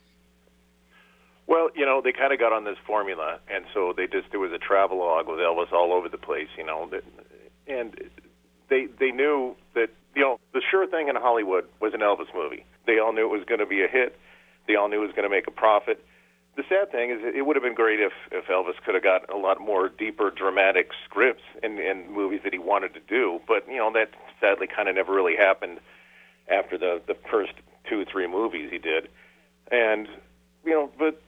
Well, 1.46 1.68
you 1.74 1.84
know, 1.84 2.00
they 2.02 2.12
kind 2.12 2.32
of 2.32 2.38
got 2.38 2.52
on 2.52 2.64
this 2.64 2.78
formula, 2.86 3.38
and 3.52 3.64
so 3.74 3.92
they 3.96 4.06
just 4.06 4.30
there 4.30 4.40
was 4.40 4.52
a 4.52 4.58
travelogue 4.58 5.28
with 5.28 5.38
Elvis 5.38 5.72
all 5.72 5.92
over 5.92 6.08
the 6.08 6.18
place, 6.18 6.48
you 6.56 6.64
know, 6.64 6.90
and 7.66 8.00
they 8.68 8.86
they 8.98 9.10
knew 9.10 9.54
that 9.74 9.90
you 10.14 10.22
know 10.22 10.40
the 10.52 10.62
sure 10.70 10.86
thing 10.86 11.08
in 11.08 11.16
Hollywood 11.16 11.66
was 11.80 11.92
an 11.92 12.00
Elvis 12.00 12.32
movie. 12.34 12.64
They 12.86 12.98
all 12.98 13.12
knew 13.12 13.26
it 13.26 13.36
was 13.36 13.44
going 13.46 13.60
to 13.60 13.66
be 13.66 13.84
a 13.84 13.88
hit. 13.88 14.18
They 14.66 14.74
all 14.74 14.88
knew 14.88 15.02
it 15.02 15.06
was 15.06 15.14
going 15.14 15.28
to 15.28 15.34
make 15.34 15.46
a 15.46 15.50
profit 15.50 16.02
the 16.56 16.64
sad 16.68 16.92
thing 16.92 17.10
is 17.10 17.18
it 17.22 17.44
would 17.46 17.56
have 17.56 17.62
been 17.62 17.74
great 17.74 18.00
if 18.00 18.12
if 18.30 18.46
Elvis 18.46 18.76
could 18.84 18.94
have 18.94 19.02
got 19.02 19.32
a 19.32 19.36
lot 19.36 19.60
more 19.60 19.88
deeper 19.88 20.30
dramatic 20.30 20.90
scripts 21.04 21.42
in 21.62 21.78
in 21.78 22.12
movies 22.12 22.40
that 22.44 22.52
he 22.52 22.58
wanted 22.58 22.94
to 22.94 23.00
do 23.00 23.40
but 23.46 23.66
you 23.68 23.76
know 23.76 23.92
that 23.92 24.10
sadly 24.40 24.66
kind 24.66 24.88
of 24.88 24.94
never 24.94 25.12
really 25.12 25.36
happened 25.36 25.80
after 26.48 26.78
the 26.78 27.00
the 27.06 27.16
first 27.30 27.52
two 27.88 28.00
or 28.00 28.04
three 28.04 28.26
movies 28.26 28.70
he 28.70 28.78
did. 28.78 29.08
And 29.70 30.08
you 30.64 30.72
know 30.72 30.90
but 30.98 31.20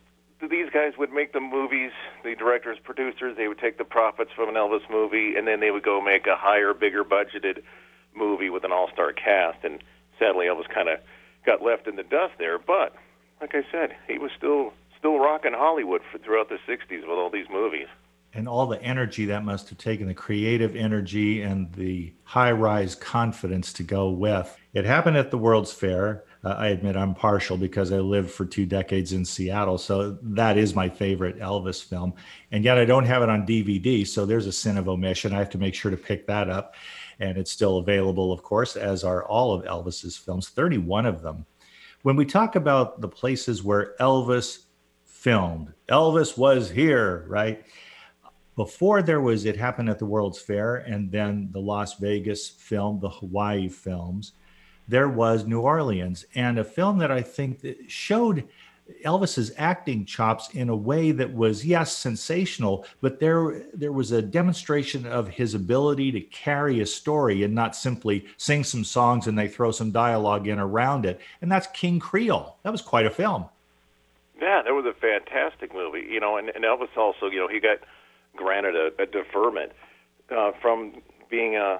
these 0.50 0.69
guys 0.71 0.93
would 0.99 1.12
make 1.12 1.33
the 1.33 1.41
movies 1.41 1.93
the 2.25 2.35
directors 2.35 2.79
producers 2.83 3.37
they 3.37 3.49
would 3.49 3.59
take 3.59 3.79
the 3.79 3.85
profits 3.85 4.31
from 4.35 4.49
an 4.49 4.55
Elvis 4.55 4.89
movie 4.91 5.35
and 5.37 5.47
then 5.47 5.61
they 5.61 5.71
would 5.71 5.83
go 5.83 6.00
make 6.00 6.27
a 6.27 6.37
higher 6.37 6.75
bigger 6.75 7.05
budgeted 7.05 7.62
movie 8.15 8.50
with 8.50 8.65
an 8.65 8.73
all-star 8.73 9.12
cast 9.12 9.65
and 9.65 9.83
sadly 10.19 10.47
Elvis 10.47 10.69
kind 10.69 10.89
of 10.89 10.99
got 11.45 11.62
left 11.62 11.87
in 11.87 11.97
the 11.97 12.03
dust 12.03 12.35
there. 12.39 12.59
But 12.59 12.95
like 13.41 13.55
I 13.55 13.62
said 13.73 13.97
he 14.07 14.19
was 14.19 14.31
still 14.37 14.73
still 15.07 15.21
rocking 15.21 15.53
Hollywood 15.53 16.01
for, 16.11 16.19
throughout 16.19 16.49
the 16.49 16.59
60s 16.69 17.03
with 17.03 17.11
all 17.11 17.31
these 17.31 17.47
movies. 17.49 17.87
And 18.35 18.49
all 18.49 18.67
the 18.67 18.83
energy 18.83 19.25
that 19.27 19.45
must 19.45 19.69
have 19.69 19.79
taken, 19.79 20.09
the 20.09 20.15
creative 20.15 20.75
energy 20.75 21.43
and 21.43 21.73
the 21.75 22.13
high 22.25 22.51
rise 22.51 22.97
confidence 22.97 23.73
to 23.75 23.85
go 23.85 24.11
with. 24.11 24.59
It 24.75 24.85
happened 24.85 25.17
at 25.17 25.31
the 25.31 25.39
World's 25.39 25.73
Fair. 25.73 26.25
Uh, 26.43 26.57
I 26.59 26.69
admit 26.69 26.97
I'm 26.97 27.15
partial 27.15 27.57
because 27.57 27.93
I 27.93 27.99
lived 27.99 28.33
for 28.33 28.45
two 28.45 28.67
decades 28.67 29.13
in 29.13 29.25
Seattle. 29.25 29.79
So 29.79 30.19
that 30.23 30.59
is 30.59 30.75
my 30.75 30.89
favorite 30.89 31.39
Elvis 31.39 31.83
film. 31.83 32.15
And 32.51 32.65
yet 32.65 32.77
I 32.77 32.85
don't 32.85 33.07
have 33.07 33.23
it 33.23 33.29
on 33.29 33.47
DVD. 33.47 34.05
So 34.05 34.27
there's 34.27 34.49
a 34.49 34.53
sin 34.53 34.77
of 34.77 34.89
omission. 34.89 35.33
I 35.33 35.39
have 35.39 35.51
to 35.51 35.59
make 35.59 35.75
sure 35.75 35.93
to 35.93 35.97
pick 35.97 36.27
that 36.27 36.51
up. 36.51 36.75
And 37.21 37.39
it's 37.39 37.53
still 37.53 37.79
available, 37.79 38.33
of 38.33 38.43
course, 38.43 38.75
as 38.75 39.05
are 39.05 39.25
all 39.25 39.55
of 39.55 39.65
Elvis's 39.65 40.17
films, 40.17 40.49
31 40.49 41.07
of 41.07 41.23
them. 41.23 41.47
When 42.03 42.17
we 42.17 42.27
talk 42.27 42.57
about 42.57 43.01
the 43.01 43.09
places 43.09 43.63
where 43.63 43.95
Elvis 43.99 44.66
filmed. 45.26 45.73
Elvis 45.88 46.38
was 46.38 46.71
here, 46.71 47.25
right? 47.26 47.64
Before 48.54 49.02
there 49.02 49.21
was, 49.21 49.45
it 49.45 49.56
happened 49.56 49.90
at 49.90 49.99
the 49.99 50.06
World's 50.06 50.38
Fair, 50.38 50.76
and 50.76 51.11
then 51.11 51.49
the 51.50 51.59
Las 51.59 51.95
Vegas 51.99 52.49
film, 52.49 53.00
the 53.00 53.09
Hawaii 53.09 53.68
films. 53.68 54.35
There 54.87 55.09
was 55.09 55.45
New 55.45 55.62
Orleans, 55.62 56.26
and 56.37 56.61
a 56.61 56.64
film 56.64 56.99
that 56.99 57.11
I 57.11 57.23
think 57.23 57.61
that 57.62 57.90
showed 57.90 58.47
Elvis's 59.04 59.50
acting 59.56 60.04
chops 60.04 60.50
in 60.50 60.68
a 60.68 60.76
way 60.76 61.11
that 61.11 61.35
was 61.35 61.66
yes 61.66 61.97
sensational, 61.97 62.87
but 63.00 63.18
there 63.18 63.64
there 63.75 63.90
was 63.90 64.12
a 64.12 64.23
demonstration 64.23 65.06
of 65.06 65.26
his 65.26 65.54
ability 65.54 66.12
to 66.12 66.21
carry 66.21 66.83
a 66.83 66.87
story 66.87 67.42
and 67.42 67.52
not 67.52 67.75
simply 67.75 68.26
sing 68.37 68.62
some 68.62 68.85
songs 68.85 69.26
and 69.26 69.37
they 69.37 69.49
throw 69.49 69.73
some 69.73 69.90
dialogue 69.90 70.47
in 70.47 70.61
around 70.61 71.04
it. 71.04 71.21
And 71.42 71.50
that's 71.50 71.66
King 71.75 71.99
Creole. 71.99 72.59
That 72.62 72.71
was 72.71 72.80
quite 72.80 73.06
a 73.06 73.11
film. 73.11 73.47
Yeah, 74.40 74.62
that 74.62 74.73
was 74.73 74.85
a 74.85 74.93
fantastic 74.93 75.75
movie. 75.75 76.07
You 76.09 76.21
know, 76.21 76.37
and, 76.37 76.49
and 76.50 76.64
Elvis 76.64 76.97
also, 76.97 77.26
you 77.26 77.38
know, 77.38 77.49
he 77.49 77.61
got 77.61 77.78
granted 78.37 78.75
a, 78.76 79.02
a 79.02 79.07
deferment 79.07 79.73
uh, 80.31 80.52
from 80.61 81.00
being 81.31 81.57
uh, 81.57 81.78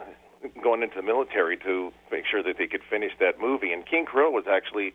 going 0.63 0.83
into 0.83 0.97
the 0.97 1.03
military 1.03 1.57
to 1.59 1.93
make 2.11 2.25
sure 2.31 2.43
that 2.43 2.57
they 2.59 2.67
could 2.67 2.83
finish 2.89 3.13
that 3.21 3.41
movie. 3.41 3.73
And 3.73 3.87
King 3.87 4.05
Creole 4.07 4.33
was 4.33 4.45
actually 4.51 4.95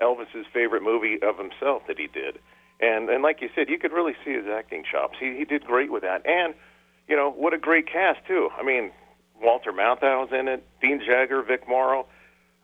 Elvis's 0.00 0.46
favorite 0.52 0.82
movie 0.82 1.18
of 1.22 1.38
himself 1.38 1.82
that 1.88 1.98
he 1.98 2.06
did. 2.06 2.38
And 2.80 3.08
and 3.08 3.22
like 3.22 3.40
you 3.40 3.48
said, 3.54 3.68
you 3.68 3.78
could 3.78 3.92
really 3.92 4.14
see 4.24 4.32
his 4.32 4.46
acting 4.46 4.82
chops. 4.90 5.16
He 5.20 5.36
he 5.36 5.44
did 5.44 5.64
great 5.64 5.92
with 5.92 6.02
that. 6.02 6.26
And 6.26 6.54
you 7.08 7.16
know 7.16 7.30
what 7.30 7.54
a 7.54 7.58
great 7.58 7.86
cast 7.86 8.26
too. 8.26 8.48
I 8.58 8.62
mean, 8.64 8.90
Walter 9.40 9.72
Matthau's 9.72 10.32
in 10.32 10.48
it, 10.48 10.66
Dean 10.80 11.00
Jagger, 11.04 11.42
Vic 11.42 11.68
Morrow. 11.68 12.06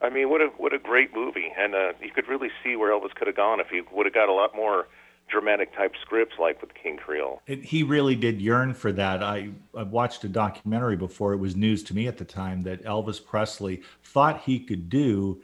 I 0.01 0.09
mean, 0.09 0.29
what 0.29 0.41
a 0.41 0.47
what 0.57 0.73
a 0.73 0.79
great 0.79 1.13
movie. 1.13 1.51
And 1.57 1.75
uh, 1.75 1.93
you 2.01 2.11
could 2.11 2.27
really 2.27 2.49
see 2.63 2.75
where 2.75 2.91
Elvis 2.91 3.13
could 3.15 3.27
have 3.27 3.35
gone 3.35 3.59
if 3.59 3.67
he 3.67 3.81
would 3.91 4.05
have 4.05 4.13
got 4.13 4.29
a 4.29 4.33
lot 4.33 4.55
more 4.55 4.87
dramatic 5.29 5.75
type 5.75 5.93
scripts 6.01 6.35
like 6.39 6.61
with 6.61 6.73
King 6.73 6.97
Creole. 6.97 7.41
It, 7.47 7.63
he 7.63 7.83
really 7.83 8.15
did 8.15 8.41
yearn 8.41 8.73
for 8.73 8.91
that. 8.93 9.21
I, 9.21 9.49
I 9.77 9.83
watched 9.83 10.23
a 10.23 10.27
documentary 10.27 10.95
before. 10.95 11.33
It 11.33 11.37
was 11.37 11.55
news 11.55 11.83
to 11.83 11.93
me 11.93 12.07
at 12.07 12.17
the 12.17 12.25
time 12.25 12.63
that 12.63 12.83
Elvis 12.83 13.23
Presley 13.23 13.81
thought 14.03 14.41
he 14.41 14.59
could 14.59 14.89
do 14.89 15.41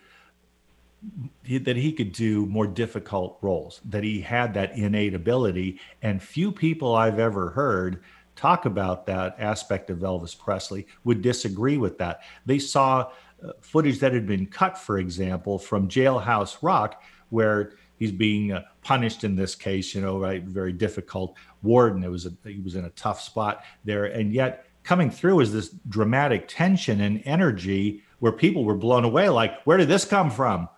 that 1.47 1.77
he 1.77 1.91
could 1.91 2.11
do 2.13 2.47
more 2.47 2.65
difficult 2.65 3.37
roles, 3.41 3.79
that 3.85 4.03
he 4.03 4.21
had 4.21 4.55
that 4.55 4.75
innate 4.75 5.13
ability. 5.13 5.79
And 6.01 6.19
few 6.21 6.51
people 6.51 6.95
I've 6.95 7.19
ever 7.19 7.51
heard 7.51 8.01
talk 8.35 8.65
about 8.65 9.05
that 9.05 9.35
aspect 9.37 9.91
of 9.91 9.99
Elvis 9.99 10.37
Presley 10.37 10.87
would 11.03 11.21
disagree 11.21 11.77
with 11.77 11.99
that. 11.99 12.21
They 12.45 12.57
saw 12.57 13.11
uh, 13.43 13.51
footage 13.61 13.99
that 13.99 14.13
had 14.13 14.27
been 14.27 14.45
cut, 14.45 14.77
for 14.77 14.97
example, 14.97 15.57
from 15.59 15.87
Jailhouse 15.87 16.57
Rock, 16.61 17.03
where 17.29 17.73
he's 17.97 18.11
being 18.11 18.51
uh, 18.51 18.63
punished 18.81 19.23
in 19.23 19.35
this 19.35 19.55
case, 19.55 19.95
you 19.95 20.01
know, 20.01 20.19
right? 20.19 20.43
Very 20.43 20.73
difficult 20.73 21.35
warden. 21.63 22.03
It 22.03 22.09
was 22.09 22.25
a, 22.25 22.33
he 22.43 22.59
was 22.59 22.75
in 22.75 22.85
a 22.85 22.89
tough 22.91 23.21
spot 23.21 23.63
there. 23.83 24.05
And 24.05 24.33
yet 24.33 24.65
coming 24.83 25.09
through 25.09 25.39
is 25.39 25.51
this 25.51 25.69
dramatic 25.89 26.47
tension 26.47 27.01
and 27.01 27.21
energy 27.25 28.03
where 28.19 28.31
people 28.31 28.63
were 28.63 28.75
blown 28.75 29.03
away. 29.03 29.29
Like, 29.29 29.61
where 29.63 29.77
did 29.77 29.87
this 29.87 30.05
come 30.05 30.29
from? 30.29 30.69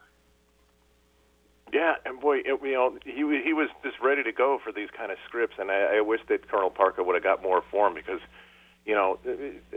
Yeah, 1.74 1.96
and 2.06 2.20
boy, 2.20 2.38
it, 2.38 2.60
you 2.64 2.74
know, 2.74 2.98
he 3.04 3.42
he 3.44 3.54
was 3.54 3.70
just 3.84 4.00
ready 4.02 4.24
to 4.24 4.32
go 4.32 4.58
for 4.64 4.72
these 4.72 4.90
kind 4.98 5.12
of 5.12 5.18
scripts, 5.28 5.58
and 5.60 5.70
I, 5.70 5.98
I 5.98 6.02
wish 6.02 6.22
that 6.30 6.48
Colonel 6.48 6.70
Parker 6.70 7.04
would 7.04 7.14
have 7.14 7.24
got 7.24 7.44
more 7.44 7.62
for 7.70 7.88
him 7.88 7.94
because, 7.94 8.22
you 8.86 8.96
know, 8.96 9.20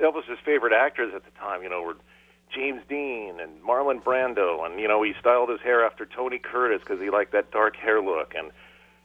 Elvis's 0.00 0.38
favorite 0.44 0.72
actors 0.72 1.12
at 1.14 1.25
the 1.25 1.32
time, 1.32 1.64
you 1.64 1.68
know, 1.68 1.82
were 1.82 1.96
James 2.54 2.83
Dean 2.88 3.38
and 3.40 3.61
Marlon 3.62 4.02
Brando, 4.02 4.64
and 4.64 4.80
you 4.80 4.88
know, 4.88 5.02
he 5.02 5.12
styled 5.21 5.49
his 5.49 5.61
hair 5.61 5.85
after 5.85 6.07
Tony 6.07 6.38
Curtis 6.38 6.80
because 6.80 7.00
he 7.00 7.11
liked 7.11 7.33
that 7.33 7.50
dark 7.50 7.76
hair 7.76 8.00
look, 8.00 8.35
and 8.37 8.50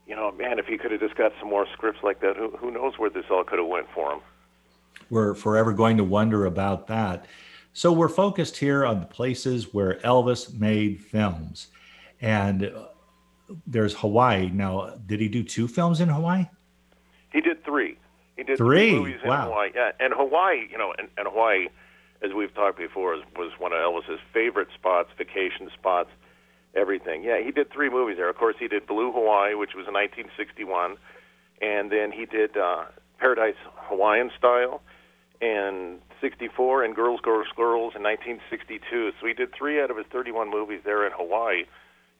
you 0.07 0.15
know, 0.15 0.31
man, 0.31 0.59
if 0.59 0.65
he 0.65 0.77
could 0.77 0.91
have 0.91 0.99
just 0.99 1.15
got 1.15 1.31
some 1.39 1.49
more 1.49 1.67
scripts 1.73 2.03
like 2.03 2.21
that, 2.21 2.35
who 2.35 2.51
who 2.57 2.71
knows 2.71 2.97
where 2.97 3.09
this 3.09 3.25
all 3.29 3.43
could 3.43 3.59
have 3.59 3.67
went 3.67 3.87
for 3.93 4.13
him. 4.13 4.19
We're 5.09 5.35
forever 5.35 5.73
going 5.73 5.97
to 5.97 6.03
wonder 6.03 6.45
about 6.45 6.87
that. 6.87 7.25
So 7.73 7.91
we're 7.91 8.09
focused 8.09 8.57
here 8.57 8.85
on 8.85 9.01
the 9.01 9.05
places 9.05 9.73
where 9.73 9.95
Elvis 9.95 10.53
made 10.57 11.01
films 11.01 11.67
and 12.21 12.65
uh, 12.65 12.87
there's 13.67 13.93
Hawaii. 13.95 14.49
Now, 14.49 14.95
did 15.05 15.19
he 15.19 15.27
do 15.27 15.43
two 15.43 15.67
films 15.67 15.99
in 16.01 16.09
Hawaii? 16.09 16.47
He 17.31 17.41
did 17.41 17.63
three. 17.63 17.97
He 18.37 18.43
did 18.43 18.57
three, 18.57 18.91
three 18.91 18.99
movies 18.99 19.19
in. 19.23 19.29
Hawaii. 19.29 19.71
Yeah, 19.75 19.91
and 19.99 20.13
Hawaii, 20.13 20.67
you 20.71 20.77
know, 20.77 20.93
and, 20.97 21.07
and 21.17 21.27
Hawaii, 21.27 21.67
as 22.23 22.31
we've 22.33 22.53
talked 22.53 22.77
before, 22.77 23.15
was 23.35 23.51
one 23.57 23.73
of 23.73 23.79
Elvis's 23.79 24.19
favorite 24.33 24.69
spots, 24.73 25.09
vacation 25.17 25.69
spots, 25.73 26.09
everything. 26.75 27.23
Yeah, 27.23 27.41
he 27.43 27.51
did 27.51 27.71
three 27.71 27.89
movies 27.89 28.17
there. 28.17 28.29
Of 28.29 28.37
course, 28.37 28.55
he 28.59 28.67
did 28.67 28.87
Blue 28.87 29.11
Hawaii, 29.11 29.55
which 29.55 29.75
was 29.75 29.87
in 29.87 29.93
1961, 29.93 30.97
and 31.61 31.91
then 31.91 32.11
he 32.11 32.25
did 32.25 32.57
uh, 32.57 32.85
Paradise 33.17 33.55
Hawaiian 33.75 34.31
Style, 34.37 34.81
and 35.41 35.99
64, 36.21 36.83
and 36.83 36.95
Girls, 36.95 37.19
Girls, 37.21 37.47
Girls 37.55 37.93
in 37.95 38.03
1962. 38.03 39.11
So 39.19 39.27
he 39.27 39.33
did 39.33 39.53
three 39.53 39.81
out 39.81 39.91
of 39.91 39.97
his 39.97 40.05
31 40.11 40.49
movies 40.49 40.81
there 40.85 41.05
in 41.05 41.11
Hawaii 41.11 41.65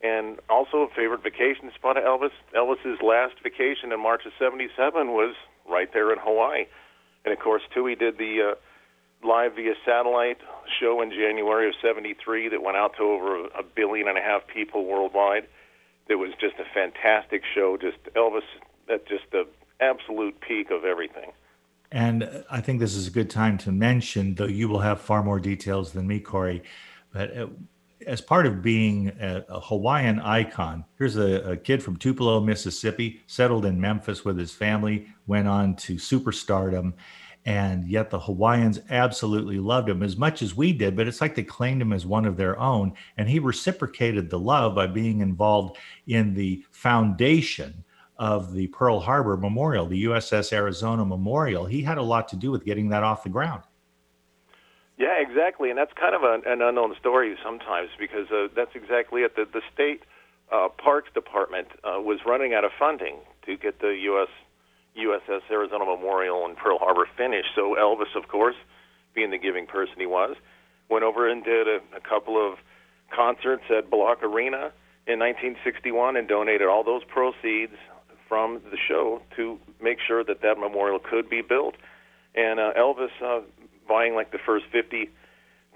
and 0.01 0.39
also 0.49 0.77
a 0.83 0.87
favorite 0.95 1.23
vacation 1.23 1.71
spot 1.73 1.97
of 1.97 2.03
Elvis. 2.03 2.31
Elvis's 2.55 3.01
last 3.01 3.35
vacation 3.41 3.91
in 3.91 3.99
March 3.99 4.25
of 4.25 4.33
'77 4.37 5.11
was 5.13 5.35
right 5.67 5.91
there 5.93 6.11
in 6.11 6.19
Hawaii, 6.19 6.65
and 7.23 7.33
of 7.33 7.39
course, 7.39 7.63
too, 7.73 7.85
he 7.85 7.95
did 7.95 8.17
the 8.17 8.51
uh, 8.51 8.55
live 9.25 9.55
via 9.55 9.73
satellite 9.85 10.37
show 10.79 11.01
in 11.01 11.11
January 11.11 11.67
of 11.67 11.75
'73 11.81 12.49
that 12.49 12.61
went 12.61 12.77
out 12.77 12.95
to 12.97 13.03
over 13.03 13.45
a 13.47 13.63
billion 13.63 14.07
and 14.07 14.17
a 14.17 14.21
half 14.21 14.41
people 14.47 14.85
worldwide. 14.85 15.47
It 16.07 16.15
was 16.15 16.31
just 16.39 16.55
a 16.59 16.65
fantastic 16.73 17.41
show. 17.53 17.77
Just 17.77 17.97
Elvis 18.15 18.41
at 18.89 19.07
just 19.07 19.23
the 19.31 19.47
absolute 19.79 20.39
peak 20.41 20.71
of 20.71 20.85
everything. 20.85 21.31
And 21.91 22.43
I 22.49 22.61
think 22.61 22.79
this 22.79 22.95
is 22.95 23.07
a 23.07 23.11
good 23.11 23.29
time 23.29 23.57
to 23.59 23.71
mention, 23.71 24.35
though 24.35 24.45
you 24.45 24.67
will 24.67 24.79
have 24.79 25.01
far 25.01 25.23
more 25.23 25.39
details 25.39 25.93
than 25.93 26.07
me, 26.07 26.19
Cory, 26.19 26.63
but 27.13 27.35
uh, 27.37 27.47
as 28.05 28.21
part 28.21 28.45
of 28.45 28.61
being 28.61 29.09
a, 29.19 29.45
a 29.47 29.59
Hawaiian 29.59 30.19
icon, 30.19 30.85
here's 30.97 31.15
a, 31.15 31.51
a, 31.51 31.57
kid 31.57 31.81
from 31.81 31.95
Tupelo, 31.95 32.41
Mississippi, 32.41 33.21
settled 33.27 33.65
in 33.65 33.79
Memphis 33.79 34.25
with 34.25 34.37
his 34.37 34.51
family, 34.53 35.07
went 35.25 35.47
on 35.47 35.75
to 35.77 35.95
superstardom, 35.95 36.93
and 37.45 37.87
yet 37.87 38.09
the 38.09 38.19
Hawaiians 38.19 38.79
absolutely 38.89 39.59
loved 39.59 39.87
him 39.87 40.01
as 40.01 40.17
much 40.17 40.41
as 40.41 40.55
we 40.55 40.73
did. 40.73 40.95
But 40.95 41.07
it's 41.07 41.21
like 41.21 41.35
they 41.35 41.43
claimed 41.43 41.81
him 41.81 41.93
as 41.93 42.05
one 42.05 42.25
of 42.25 42.37
their 42.37 42.59
own, 42.59 42.93
and 43.17 43.29
he 43.29 43.39
reciprocated 43.39 44.29
the 44.29 44.39
love 44.39 44.73
by 44.75 44.87
being 44.87 45.21
involved 45.21 45.77
in 46.07 46.33
the 46.33 46.63
foundation 46.71 47.83
of 48.17 48.53
the 48.53 48.67
Pearl 48.67 48.99
Harbor 48.99 49.37
Memorial, 49.37 49.85
the 49.85 50.05
USS 50.05 50.53
Arizona 50.53 51.05
Memorial. 51.05 51.65
He 51.65 51.81
had 51.81 51.97
a 51.97 52.03
lot 52.03 52.27
to 52.29 52.35
do 52.35 52.49
with 52.49 52.65
getting 52.65 52.89
that 52.89 53.03
off 53.03 53.23
the 53.23 53.29
ground. 53.29 53.63
Yeah, 54.97 55.19
exactly, 55.19 55.69
and 55.69 55.77
that's 55.77 55.91
kind 55.93 56.15
of 56.15 56.23
an 56.23 56.61
unknown 56.61 56.95
story 56.97 57.35
sometimes 57.43 57.89
because 57.99 58.31
uh, 58.31 58.47
that's 58.55 58.71
exactly 58.75 59.21
it. 59.21 59.35
The, 59.35 59.45
the 59.51 59.61
state 59.73 60.03
uh, 60.51 60.69
parks 60.69 61.09
department 61.13 61.67
uh, 61.83 61.99
was 61.99 62.19
running 62.25 62.53
out 62.53 62.63
of 62.63 62.71
funding 62.79 63.17
to 63.45 63.57
get 63.57 63.81
the 63.81 63.89
U.S. 64.03 64.29
USS 64.97 65.41
Arizona 65.51 65.85
Memorial 65.85 66.45
and 66.45 66.55
Pearl 66.55 66.77
Harbor 66.79 67.07
finished. 67.17 67.49
So 67.55 67.75
Elvis, 67.75 68.15
of 68.15 68.27
course, 68.27 68.55
being 69.13 69.31
the 69.31 69.37
giving 69.37 69.65
person 69.65 69.95
he 69.97 70.05
was, 70.05 70.35
went 70.89 71.03
over 71.03 71.29
and 71.29 71.43
did 71.43 71.67
a, 71.67 71.79
a 71.95 71.99
couple 71.99 72.35
of 72.37 72.59
concerts 73.13 73.63
at 73.75 73.89
Bloch 73.89 74.23
Arena 74.23 74.71
in 75.07 75.19
1961 75.19 76.15
and 76.15 76.27
donated 76.27 76.67
all 76.67 76.83
those 76.83 77.03
proceeds 77.03 77.73
from 78.27 78.61
the 78.71 78.77
show 78.77 79.21
to 79.35 79.59
make 79.81 79.99
sure 80.05 80.23
that 80.23 80.41
that 80.41 80.57
memorial 80.57 80.99
could 80.99 81.29
be 81.29 81.41
built. 81.41 81.75
And 82.33 82.59
uh, 82.59 82.73
Elvis 82.77 83.09
uh, 83.23 83.41
buying 83.87 84.15
like 84.15 84.31
the 84.31 84.39
first 84.43 84.65
50 84.71 85.09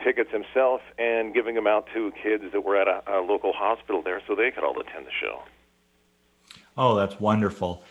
tickets 0.04 0.32
himself 0.32 0.82
and 0.98 1.34
giving 1.34 1.56
them 1.56 1.68
out 1.68 1.88
to 1.94 2.12
kids 2.24 2.44
that 2.52 2.62
were 2.62 2.78
at 2.78 2.88
a, 2.88 3.04
a 3.08 3.20
local 3.22 3.54
hospital 3.54 4.02
there 4.02 4.22
so 4.28 4.36
they 4.36 4.52
could 4.52 4.64
all 4.64 4.80
attend 4.80 5.06
the 5.06 5.12
show. 5.22 5.42
Oh, 6.78 6.96
that's 6.96 7.20
wonderful. 7.20 7.84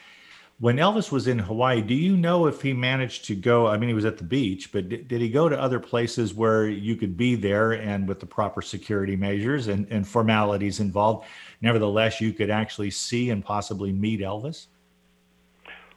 When 0.61 0.77
Elvis 0.79 1.13
was 1.13 1.29
in 1.29 1.39
Hawaii, 1.39 1.81
do 1.81 1.95
you 1.95 2.17
know 2.17 2.47
if 2.47 2.63
he 2.63 2.73
managed 2.73 3.27
to 3.27 3.37
go? 3.37 3.69
I 3.69 3.79
mean, 3.79 3.89
he 3.89 3.95
was 3.95 4.05
at 4.05 4.19
the 4.19 4.25
beach, 4.25 4.73
but 4.73 4.89
did, 4.89 5.07
did 5.07 5.21
he 5.21 5.29
go 5.29 5.49
to 5.49 5.61
other 5.61 5.79
places 5.79 6.35
where 6.35 6.67
you 6.67 6.97
could 6.97 7.17
be 7.17 7.37
there 7.37 7.73
and 7.73 8.09
with 8.09 8.19
the 8.19 8.27
proper 8.27 8.61
security 8.61 9.15
measures 9.15 9.69
and, 9.69 9.87
and 9.89 10.07
formalities 10.07 10.81
involved? 10.81 11.29
Nevertheless, 11.61 12.21
you 12.21 12.33
could 12.33 12.51
actually 12.51 12.91
see 12.91 13.31
and 13.31 13.45
possibly 13.45 13.93
meet 13.93 14.19
Elvis? 14.19 14.67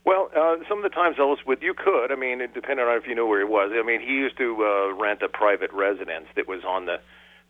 Well, 0.06 0.30
uh, 0.36 0.58
some 0.70 0.77
of 0.77 0.84
the 0.84 0.89
times 0.89 1.18
Elvis 1.18 1.44
would 1.48 1.63
you 1.63 1.74
could. 1.74 2.12
I 2.12 2.15
mean, 2.15 2.39
it 2.39 2.53
depended 2.53 2.88
on 2.88 2.98
if 2.98 3.08
you 3.08 3.15
knew 3.15 3.25
where 3.25 3.39
he 3.39 3.46
was. 3.46 3.72
I 3.74 3.82
mean, 3.82 4.00
he 4.00 4.13
used 4.13 4.38
to 4.38 4.63
uh, 4.63 4.94
rent 4.94 5.24
a 5.24 5.27
private 5.27 5.74
residence 5.74 6.27
that 6.36 6.48
was 6.48 6.63
on 6.68 6.86
the 6.86 7.00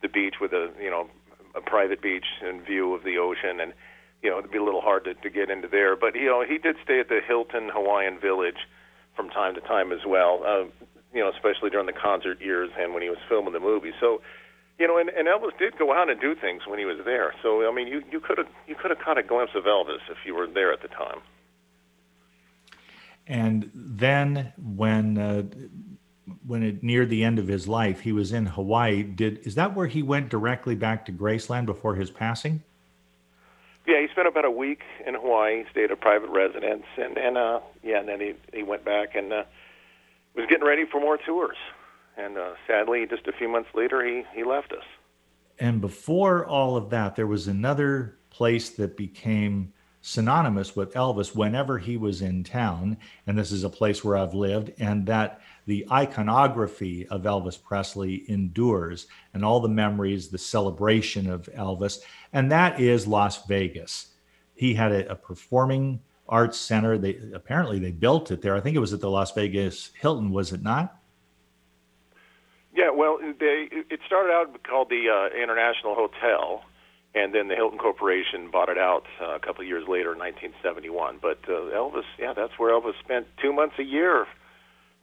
the 0.02 0.08
beach 0.08 0.36
with 0.40 0.52
a 0.54 0.72
you 0.82 0.90
know 0.90 1.10
a 1.56 1.62
private 1.62 2.02
beach 2.02 2.26
and 2.42 2.66
view 2.66 2.94
of 2.94 3.04
the 3.04 3.18
ocean, 3.18 3.60
and 3.60 3.74
you 4.22 4.30
know 4.30 4.40
it'd 4.40 4.52
be 4.52 4.58
a 4.58 4.64
little 4.64 4.82
hard 4.82 5.06
to, 5.06 5.14
to 5.14 5.30
get 5.30 5.50
into 5.50 5.68
there. 5.68 5.96
But 5.96 6.16
you 6.16 6.26
know 6.26 6.44
he 6.48 6.58
did 6.58 6.78
stay 6.84 7.00
at 7.00 7.10
the 7.10 7.20
Hilton 7.26 7.70
Hawaiian 7.70 8.20
Village 8.20 8.68
from 9.16 9.30
time 9.30 9.56
to 9.56 9.62
time 9.62 9.92
as 9.92 10.06
well. 10.06 10.44
Uh, 10.46 10.86
you 11.14 11.22
know, 11.22 11.30
especially 11.30 11.70
during 11.70 11.88
the 11.88 11.94
concert 11.94 12.42
years 12.42 12.70
and 12.78 12.94
when 12.94 13.04
he 13.04 13.10
was 13.10 13.20
filming 13.28 13.54
the 13.54 13.60
movie. 13.60 13.92
So, 14.00 14.22
you 14.80 14.88
know, 14.88 14.98
and, 14.98 15.10
and 15.10 15.28
Elvis 15.28 15.58
did 15.60 15.78
go 15.78 15.94
out 15.94 16.10
and 16.10 16.20
do 16.20 16.36
things 16.36 16.62
when 16.66 16.80
he 16.80 16.86
was 16.86 17.00
there. 17.04 17.34
So, 17.44 17.68
I 17.68 17.74
mean, 17.74 17.88
you 17.88 18.04
you 18.12 18.20
could 18.20 18.38
have 18.38 18.48
you 18.68 18.76
could 18.76 18.92
have 18.92 19.00
caught 19.00 19.18
a 19.18 19.24
glimpse 19.24 19.54
of 19.56 19.66
Elvis 19.66 20.00
if 20.10 20.18
you 20.26 20.36
were 20.36 20.48
there 20.48 20.72
at 20.72 20.82
the 20.82 20.88
time. 20.88 21.20
And 23.28 23.70
then 23.74 24.54
when 24.58 25.18
uh, 25.18 25.44
when 26.46 26.64
it 26.64 26.82
neared 26.82 27.10
the 27.10 27.24
end 27.24 27.40
of 27.40 27.48
his 27.48 27.68
life, 27.68 28.02
he 28.02 28.12
was 28.12 28.32
in 28.32 28.46
Hawaii. 28.48 29.04
Did 29.04 29.40
is 29.46 29.56
that 29.56 29.76
where 29.76 29.88
he 29.88 30.02
went 30.02 30.30
directly 30.30 30.76
back 30.76 31.06
to 31.06 31.12
Graceland 31.12 31.66
before 31.66 31.96
his 31.96 32.10
passing? 32.10 32.64
Yeah, 33.92 34.00
he 34.00 34.08
spent 34.08 34.26
about 34.26 34.46
a 34.46 34.52
week 34.52 34.84
in 35.06 35.16
Hawaii, 35.16 35.66
stayed 35.70 35.84
at 35.86 35.92
a 35.92 35.96
private 35.98 36.30
residence, 36.30 36.86
and 36.96 37.18
and 37.18 37.38
uh, 37.38 37.60
yeah, 37.84 38.00
and 38.00 38.08
then 38.08 38.22
he 38.22 38.36
he 38.54 38.64
went 38.64 38.86
back 38.86 39.16
and 39.16 39.34
uh, 39.34 39.44
was 40.34 40.46
getting 40.48 40.66
ready 40.66 40.86
for 40.90 41.02
more 41.02 41.18
tours. 41.18 41.58
And 42.16 42.38
uh, 42.38 42.54
sadly, 42.66 43.06
just 43.06 43.28
a 43.28 43.34
few 43.34 43.50
months 43.50 43.68
later, 43.76 44.02
he 44.06 44.24
he 44.34 44.46
left 44.46 44.72
us. 44.72 44.86
And 45.60 45.82
before 45.82 46.46
all 46.46 46.78
of 46.78 46.90
that, 46.92 47.18
there 47.18 47.28
was 47.28 47.50
another 47.50 48.18
place 48.30 48.70
that 48.70 48.96
became 48.96 49.74
synonymous 50.00 50.74
with 50.74 50.94
Elvis 50.94 51.36
whenever 51.36 51.78
he 51.78 51.98
was 51.98 52.22
in 52.22 52.46
town. 52.46 52.96
And 53.28 53.38
this 53.38 53.52
is 53.52 53.66
a 53.66 53.70
place 53.70 54.06
where 54.06 54.16
I've 54.16 54.34
lived, 54.34 54.72
and 54.80 55.06
that 55.08 55.42
the 55.66 55.86
iconography 55.92 57.08
of 57.08 57.24
Elvis 57.24 57.62
Presley 57.62 58.30
endures 58.30 59.08
and 59.34 59.46
all 59.46 59.60
the 59.60 59.70
memories, 59.70 60.30
the 60.30 60.38
celebration 60.38 61.30
of 61.30 61.44
Elvis. 61.56 62.00
And 62.34 62.52
that 62.52 62.80
is 62.80 63.08
Las 63.08 63.46
Vegas. 63.46 64.08
He 64.56 64.74
had 64.74 64.92
a, 64.92 65.12
a 65.12 65.16
performing 65.16 66.00
arts 66.28 66.58
center. 66.58 66.98
They 66.98 67.20
apparently 67.34 67.80
they 67.80 67.92
built 67.92 68.32
it 68.32 68.42
there. 68.42 68.56
I 68.56 68.62
think 68.62 68.76
it 68.76 68.80
was 68.80 68.94
at 68.94 69.02
the 69.02 69.10
Las 69.10 69.32
Vegas 69.34 69.92
Hilton, 70.00 70.32
was 70.32 70.54
it 70.54 70.64
not? 70.64 70.98
Yeah, 72.74 72.90
well, 72.90 73.20
they 73.22 73.68
it 73.72 74.00
started 74.06 74.32
out 74.32 74.64
called 74.64 74.90
the 74.90 75.10
uh, 75.10 75.36
International 75.36 75.94
Hotel, 75.94 76.64
and 77.14 77.36
then 77.36 77.50
the 77.50 77.56
Hilton 77.56 77.78
Corporation 77.78 78.50
bought 78.50 78.70
it 78.70 78.78
out 78.78 79.06
uh, 79.22 79.36
a 79.36 79.40
couple 79.40 79.62
of 79.62 79.68
years 79.68 79.88
later 79.90 80.14
in 80.14 80.20
1971. 80.20 81.20
But 81.22 81.40
uh, 81.50 81.76
Elvis, 81.76 82.06
yeah, 82.18 82.32
that's 82.34 82.58
where 82.58 82.72
Elvis 82.72 82.98
spent 83.04 83.28
two 83.42 83.52
months 83.52 83.76
a 83.78 83.84
year 83.84 84.26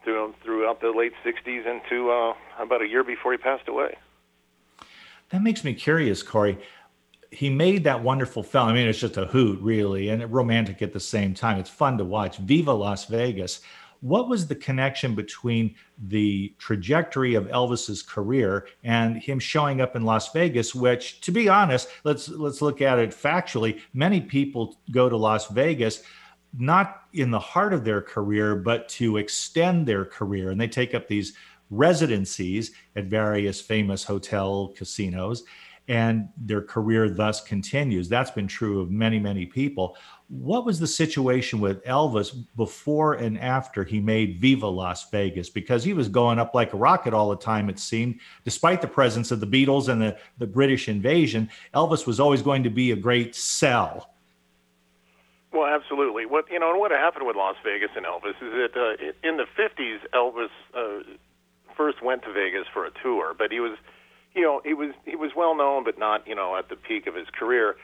through, 0.09 0.35
throughout 0.43 0.81
the 0.81 0.91
late 0.91 1.13
60s 1.25 1.67
into 1.67 2.11
uh, 2.11 2.35
about 2.59 2.81
a 2.81 2.89
year 2.89 3.05
before 3.05 3.33
he 3.33 3.39
passed 3.39 3.69
away. 3.69 3.95
That 5.31 5.43
makes 5.43 5.65
me 5.65 5.75
curious, 5.75 6.23
Cory. 6.23 6.59
He 7.31 7.51
made 7.51 7.85
that 7.85 8.03
wonderful 8.03 8.43
film. 8.43 8.69
I 8.69 8.73
mean, 8.73 8.89
it's 8.89 9.01
just 9.01 9.19
a 9.19 9.27
hoot, 9.27 9.61
really, 9.61 10.09
and 10.09 10.33
romantic 10.33 10.81
at 10.81 10.95
the 10.95 11.01
same 11.01 11.35
time. 11.35 11.59
It's 11.59 11.69
fun 11.69 11.99
to 11.99 12.05
watch. 12.05 12.39
Viva 12.39 12.73
Las 12.73 13.05
Vegas. 13.05 13.61
What 14.01 14.29
was 14.29 14.47
the 14.47 14.55
connection 14.55 15.15
between 15.15 15.75
the 15.99 16.55
trajectory 16.59 17.35
of 17.35 17.49
Elvis's 17.49 18.01
career 18.01 18.67
and 18.85 19.17
him 19.23 19.39
showing 19.39 19.83
up 19.83 19.95
in 19.95 20.05
Las 20.05 20.33
Vegas? 20.33 20.75
Which, 20.75 21.21
to 21.23 21.33
be 21.33 21.51
honest, 21.51 21.89
let's 22.05 22.29
let's 22.29 22.63
look 22.63 22.81
at 22.81 22.99
it 22.99 23.11
factually. 23.11 23.81
Many 23.93 24.23
people 24.23 24.79
go 24.91 25.11
to 25.11 25.17
Las 25.17 25.49
Vegas 25.49 26.03
not 26.59 27.03
in 27.13 27.31
the 27.31 27.39
heart 27.39 27.73
of 27.73 27.85
their 27.85 28.03
career, 28.03 28.57
but 28.57 28.89
to 28.91 29.17
extend 29.17 29.87
their 29.87 30.05
career, 30.05 30.51
and 30.51 30.61
they 30.61 30.69
take 30.69 30.95
up 30.95 31.09
these 31.09 31.35
residencies 31.71 32.73
at 32.97 33.05
various 33.05 33.61
famous 33.61 34.05
hotel 34.05 34.73
casinos 34.77 35.45
and 35.89 36.29
their 36.37 36.61
career 36.61 37.09
thus 37.09 37.41
continues. 37.41 38.09
That's 38.09 38.31
been 38.31 38.47
true 38.47 38.81
of 38.81 38.91
many, 38.91 39.19
many 39.19 39.47
people. 39.47 39.97
What 40.29 40.67
was 40.67 40.79
the 40.79 40.87
situation 40.87 41.61
with 41.61 41.83
Elvis 41.85 42.45
before 42.57 43.15
and 43.15 43.39
after 43.41 43.85
he 43.85 43.99
made 43.99 44.39
Viva 44.39 44.67
Las 44.67 45.09
Vegas? 45.11 45.49
Because 45.49 45.83
he 45.83 45.95
was 45.95 46.09
going 46.09 46.39
up 46.39 46.55
like 46.55 46.75
a 46.75 46.77
rocket 46.77 47.15
all 47.15 47.31
the 47.31 47.37
time, 47.37 47.71
it 47.71 47.79
seemed, 47.79 48.21
despite 48.45 48.83
the 48.83 48.87
presence 48.87 49.31
of 49.31 49.41
the 49.41 49.47
Beatles 49.47 49.89
and 49.89 50.01
the, 50.03 50.19
the 50.37 50.47
British 50.47 50.89
invasion. 50.89 51.49
Elvis 51.75 52.07
was 52.07 52.21
always 52.21 52.43
going 52.43 52.63
to 52.63 52.71
be 52.71 52.93
a 52.93 52.97
great 52.97 53.35
sell. 53.35 54.15
Well, 55.53 55.67
absolutely. 55.67 56.27
What 56.27 56.51
you 56.51 56.59
know, 56.59 56.71
and 56.71 56.79
what 56.81 56.91
happened 56.91 57.27
with 57.27 57.37
Las 57.37 57.57
Vegas 57.65 57.91
and 57.97 58.05
Elvis 58.05 58.37
is 58.43 58.53
that 58.53 58.77
uh, 58.77 59.29
in 59.29 59.39
the 59.39 59.47
'50s, 59.57 59.99
Elvis 60.15 60.53
uh, 60.75 61.03
first 61.77 62.03
went 62.03 62.23
to 62.25 62.33
Vegas 62.33 62.67
for 62.73 62.85
a 62.85 62.91
tour, 63.03 63.35
but 63.37 63.51
he 63.51 63.61
was 63.61 63.79
you 64.35 64.43
know, 64.43 64.61
he 64.65 64.75
was 64.75 64.93
he 65.05 65.17
was 65.17 65.33
well 65.37 65.57
known, 65.57 65.85
but 65.85 65.99
not 65.99 66.27
you 66.27 66.35
know 66.35 66.57
at 66.57 66.69
the 66.69 66.77
peak 66.77 67.07
of 67.07 67.15
his 67.15 67.27
career, 67.31 67.77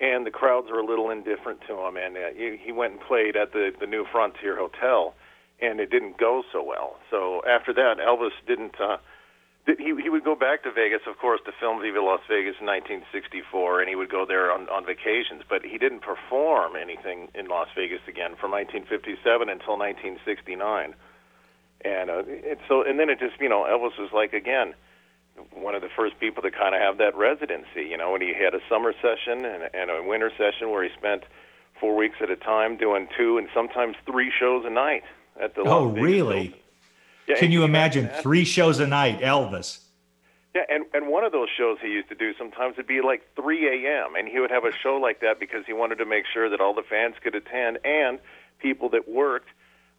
and 0.00 0.26
the 0.26 0.30
crowds 0.30 0.68
were 0.70 0.80
a 0.80 0.86
little 0.86 1.10
indifferent 1.10 1.60
to 1.68 1.74
him. 1.86 1.96
And 1.96 2.16
uh, 2.16 2.20
he, 2.36 2.58
he 2.62 2.72
went 2.72 2.92
and 2.92 3.00
played 3.00 3.36
at 3.36 3.52
the 3.52 3.72
the 3.78 3.86
New 3.86 4.04
Frontier 4.10 4.56
Hotel, 4.56 5.14
and 5.60 5.80
it 5.80 5.90
didn't 5.90 6.18
go 6.18 6.42
so 6.52 6.62
well. 6.62 6.96
So 7.10 7.42
after 7.48 7.72
that, 7.74 7.96
Elvis 7.98 8.36
didn't. 8.46 8.78
Uh, 8.80 8.98
he 9.66 9.94
he 10.02 10.08
would 10.10 10.24
go 10.24 10.34
back 10.34 10.62
to 10.64 10.72
Vegas, 10.72 11.00
of 11.06 11.16
course, 11.18 11.40
to 11.46 11.52
film 11.58 11.80
Viva 11.80 12.00
Las 12.00 12.20
Vegas 12.28 12.56
in 12.60 12.66
1964, 12.66 13.80
and 13.80 13.88
he 13.88 13.96
would 13.96 14.10
go 14.10 14.26
there 14.26 14.52
on 14.52 14.68
on 14.68 14.84
vacations. 14.84 15.42
But 15.48 15.64
he 15.64 15.78
didn't 15.78 16.00
perform 16.00 16.76
anything 16.76 17.28
in 17.34 17.48
Las 17.48 17.68
Vegas 17.74 18.00
again 18.06 18.36
from 18.36 18.50
1957 18.52 19.48
until 19.48 19.78
1969. 19.78 20.94
And 21.84 22.10
uh, 22.10 22.22
it, 22.26 22.58
so, 22.68 22.82
and 22.82 22.98
then 22.98 23.10
it 23.10 23.18
just, 23.20 23.40
you 23.40 23.48
know, 23.48 23.64
Elvis 23.64 23.98
was 23.98 24.10
like 24.12 24.32
again 24.32 24.74
one 25.52 25.74
of 25.74 25.82
the 25.82 25.90
first 25.96 26.20
people 26.20 26.42
to 26.42 26.50
kind 26.50 26.74
of 26.74 26.80
have 26.80 26.98
that 26.98 27.16
residency. 27.16 27.88
You 27.88 27.96
know, 27.96 28.12
when 28.12 28.20
he 28.20 28.34
had 28.34 28.54
a 28.54 28.60
summer 28.68 28.92
session 29.00 29.44
and, 29.44 29.68
and 29.72 29.90
a 29.90 30.02
winter 30.02 30.30
session 30.36 30.70
where 30.70 30.84
he 30.84 30.90
spent 30.96 31.24
four 31.80 31.96
weeks 31.96 32.16
at 32.20 32.30
a 32.30 32.36
time 32.36 32.76
doing 32.76 33.08
two 33.16 33.38
and 33.38 33.48
sometimes 33.54 33.96
three 34.06 34.30
shows 34.38 34.64
a 34.66 34.70
night 34.70 35.04
at 35.40 35.54
the. 35.54 35.62
Oh, 35.62 35.86
really? 35.86 36.54
Yeah, 37.26 37.36
can 37.36 37.52
you 37.52 37.64
imagine 37.64 38.08
three 38.20 38.44
shows 38.44 38.80
a 38.80 38.86
night, 38.86 39.20
Elvis? 39.20 39.80
Yeah, 40.54 40.62
and 40.68 40.84
and 40.94 41.08
one 41.08 41.24
of 41.24 41.32
those 41.32 41.48
shows 41.56 41.78
he 41.82 41.88
used 41.88 42.08
to 42.10 42.14
do 42.14 42.32
sometimes 42.38 42.76
would 42.76 42.86
be 42.86 43.00
like 43.00 43.22
3 43.34 43.86
a.m. 43.86 44.14
and 44.16 44.28
he 44.28 44.38
would 44.38 44.50
have 44.50 44.64
a 44.64 44.72
show 44.72 44.96
like 44.96 45.20
that 45.20 45.40
because 45.40 45.64
he 45.66 45.72
wanted 45.72 45.96
to 45.96 46.06
make 46.06 46.24
sure 46.32 46.48
that 46.48 46.60
all 46.60 46.74
the 46.74 46.84
fans 46.88 47.16
could 47.22 47.34
attend 47.34 47.78
and 47.84 48.20
people 48.60 48.88
that 48.90 49.08
worked 49.08 49.48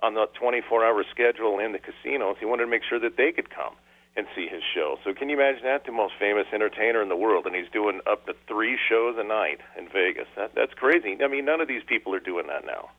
on 0.02 0.14
the 0.14 0.28
24-hour 0.40 1.04
schedule 1.12 1.60
in 1.60 1.74
the 1.74 1.80
casinos. 1.80 2.38
He 2.40 2.46
wanted 2.46 2.66
to 2.66 2.70
make 2.70 2.84
sure 2.84 3.00
that 3.00 3.18
they 3.18 3.32
could 3.32 3.50
come 3.50 3.76
and 4.16 4.28
see 4.36 4.48
his 4.48 4.62
show. 4.74 4.98
So 5.04 5.14
can 5.14 5.30
you 5.30 5.36
imagine 5.36 5.64
that? 5.64 5.86
The 5.86 5.92
most 5.92 6.14
famous 6.18 6.48
entertainer 6.54 7.02
in 7.02 7.10
the 7.10 7.18
world, 7.18 7.46
and 7.46 7.56
he's 7.56 7.70
doing 7.72 8.00
up 8.08 8.26
to 8.28 8.34
three 8.48 8.78
shows 8.90 9.16
a 9.18 9.24
night 9.24 9.60
in 9.78 9.90
Vegas. 9.90 10.28
That, 10.38 10.56
that's 10.56 10.74
crazy. 10.74 11.18
I 11.22 11.28
mean, 11.28 11.44
none 11.44 11.60
of 11.60 11.68
these 11.68 11.84
people 11.86 12.14
are 12.16 12.20
doing 12.20 12.48
that 12.48 12.66
now. 12.66 12.92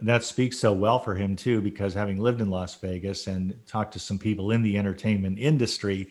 That 0.00 0.22
speaks 0.22 0.58
so 0.58 0.72
well 0.72 0.98
for 0.98 1.14
him 1.14 1.34
too, 1.34 1.60
because 1.60 1.92
having 1.92 2.18
lived 2.18 2.40
in 2.40 2.50
Las 2.50 2.76
Vegas 2.76 3.26
and 3.26 3.58
talked 3.66 3.92
to 3.94 3.98
some 3.98 4.18
people 4.18 4.52
in 4.52 4.62
the 4.62 4.78
entertainment 4.78 5.38
industry, 5.38 6.10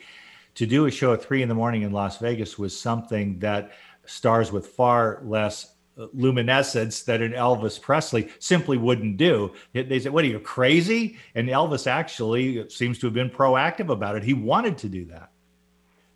to 0.56 0.66
do 0.66 0.88
a 0.88 0.92
show 0.92 1.14
at 1.14 1.24
three 1.24 1.42
in 1.42 1.50
the 1.50 1.56
morning 1.56 1.84
in 1.84 1.92
Las 1.92 2.18
Vegas 2.18 2.58
was 2.58 2.78
something 2.78 3.38
that 3.40 3.72
stars 4.06 4.52
with 4.52 4.68
far 4.68 5.22
less 5.24 5.76
uh, 6.00 6.08
luminescence 6.14 7.04
that 7.04 7.22
an 7.22 7.32
Elvis 7.32 7.80
Presley 7.80 8.30
simply 8.40 8.78
wouldn't 8.78 9.18
do. 9.18 9.54
They 9.74 10.00
said, 10.00 10.12
What 10.12 10.24
are 10.24 10.28
you 10.28 10.40
crazy? 10.40 11.18
And 11.36 11.48
Elvis 11.48 11.88
actually 11.88 12.68
seems 12.70 13.00
to 13.00 13.08
have 13.08 13.14
been 13.14 13.30
proactive 13.30 13.90
about 13.90 14.16
it. 14.16 14.24
He 14.24 14.34
wanted 14.34 14.78
to 14.80 14.90
do 14.90 15.06
that. 15.06 15.32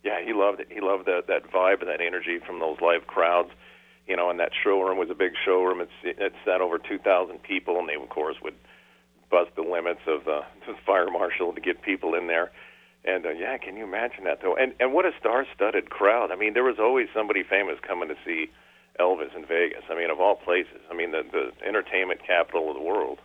Yeah, 0.04 0.24
he 0.24 0.32
loved 0.32 0.60
it. 0.60 0.68
He 0.70 0.80
loved 0.80 1.06
that 1.06 1.26
that 1.28 1.50
vibe 1.50 1.80
and 1.80 1.88
that 1.88 2.00
energy 2.00 2.38
from 2.44 2.58
those 2.58 2.78
live 2.80 3.06
crowds. 3.06 3.50
You 4.06 4.16
know, 4.16 4.30
and 4.30 4.40
that 4.40 4.50
showroom 4.62 4.98
was 4.98 5.10
a 5.10 5.14
big 5.14 5.32
showroom. 5.44 5.80
It's 5.80 5.92
it 6.02 6.32
sat 6.44 6.60
over 6.60 6.78
two 6.78 6.98
thousand 6.98 7.42
people, 7.42 7.78
and 7.78 7.88
they 7.88 7.94
of 7.94 8.08
course 8.08 8.36
would 8.42 8.54
bust 9.30 9.50
the 9.56 9.62
limits 9.62 10.00
of 10.06 10.24
the, 10.24 10.42
the 10.66 10.74
fire 10.84 11.10
marshal 11.10 11.52
to 11.52 11.60
get 11.60 11.82
people 11.82 12.14
in 12.14 12.26
there. 12.26 12.50
And 13.04 13.26
uh, 13.26 13.30
yeah, 13.30 13.56
can 13.58 13.76
you 13.76 13.84
imagine 13.84 14.24
that 14.24 14.42
though? 14.42 14.54
And 14.56 14.74
and 14.78 14.92
what 14.92 15.06
a 15.06 15.12
star-studded 15.18 15.90
crowd. 15.90 16.30
I 16.30 16.36
mean, 16.36 16.54
there 16.54 16.64
was 16.64 16.78
always 16.78 17.08
somebody 17.14 17.42
famous 17.42 17.78
coming 17.80 18.08
to 18.08 18.16
see 18.24 18.50
Elvis 19.00 19.34
in 19.34 19.44
Vegas. 19.46 19.82
I 19.90 19.96
mean, 19.96 20.10
of 20.10 20.20
all 20.20 20.36
places. 20.36 20.80
I 20.90 20.94
mean, 20.94 21.10
the, 21.10 21.24
the 21.30 21.66
entertainment 21.66 22.20
capital 22.24 22.70
of 22.70 22.76
the 22.76 22.82
world. 22.82 23.18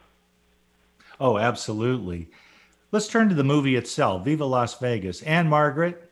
Oh, 1.20 1.38
absolutely. 1.38 2.28
Let's 2.92 3.08
turn 3.08 3.30
to 3.30 3.36
the 3.36 3.44
movie 3.44 3.76
itself, 3.76 4.24
Viva 4.24 4.46
Las 4.46 4.80
Vegas. 4.80 5.22
Ann-Margret, 5.24 6.07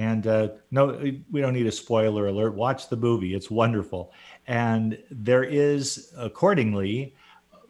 and 0.00 0.26
uh, 0.26 0.48
no, 0.70 0.98
we 1.30 1.40
don't 1.42 1.52
need 1.52 1.66
a 1.66 1.72
spoiler 1.72 2.26
alert. 2.28 2.54
Watch 2.54 2.88
the 2.88 2.96
movie; 2.96 3.34
it's 3.34 3.50
wonderful. 3.50 4.12
And 4.46 4.98
there 5.10 5.44
is, 5.44 6.12
accordingly, 6.16 7.14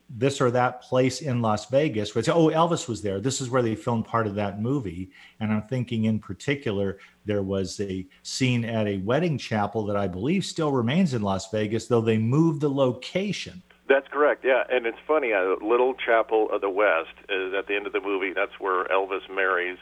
this 0.09 0.41
or 0.41 0.53
that 0.53 0.81
place 0.81 1.23
in 1.23 1.43
Las 1.43 1.69
Vegas, 1.71 2.15
which, 2.15 2.29
oh, 2.29 2.49
Elvis 2.49 2.89
was 2.89 3.03
there. 3.03 3.19
This 3.21 3.41
is 3.41 3.51
where 3.51 3.63
they 3.63 3.75
filmed 3.75 4.05
part 4.05 4.29
of 4.29 4.37
that 4.37 4.61
movie. 4.61 5.11
And 5.41 5.53
I'm 5.53 5.63
thinking 5.63 6.05
in 6.05 6.21
particular, 6.21 6.99
there 7.25 7.43
was 7.43 7.81
a 7.81 8.07
scene 8.23 8.65
at 8.65 8.87
a 8.87 8.99
wedding 8.99 9.37
chapel 9.37 9.85
that 9.87 9.97
I 9.97 10.07
believe 10.07 10.45
still 10.45 10.71
remains 10.71 11.15
in 11.15 11.23
Las 11.23 11.51
Vegas, 11.51 11.89
though 11.89 12.01
they 12.01 12.19
moved 12.19 12.61
the 12.61 12.71
location. 12.71 13.61
That's 13.89 14.07
correct, 14.09 14.45
yeah. 14.45 14.63
And 14.71 14.87
it's 14.87 14.99
funny, 15.05 15.33
a 15.33 15.57
little 15.61 15.95
chapel 15.95 16.49
of 16.53 16.61
the 16.61 16.71
West 16.71 17.15
is 17.29 17.55
at 17.59 17.67
the 17.67 17.75
end 17.75 17.89
of 17.89 17.93
the 17.93 18.01
movie. 18.01 18.33
That's 18.33 18.59
where 18.61 18.85
Elvis 18.85 19.29
marries 19.35 19.79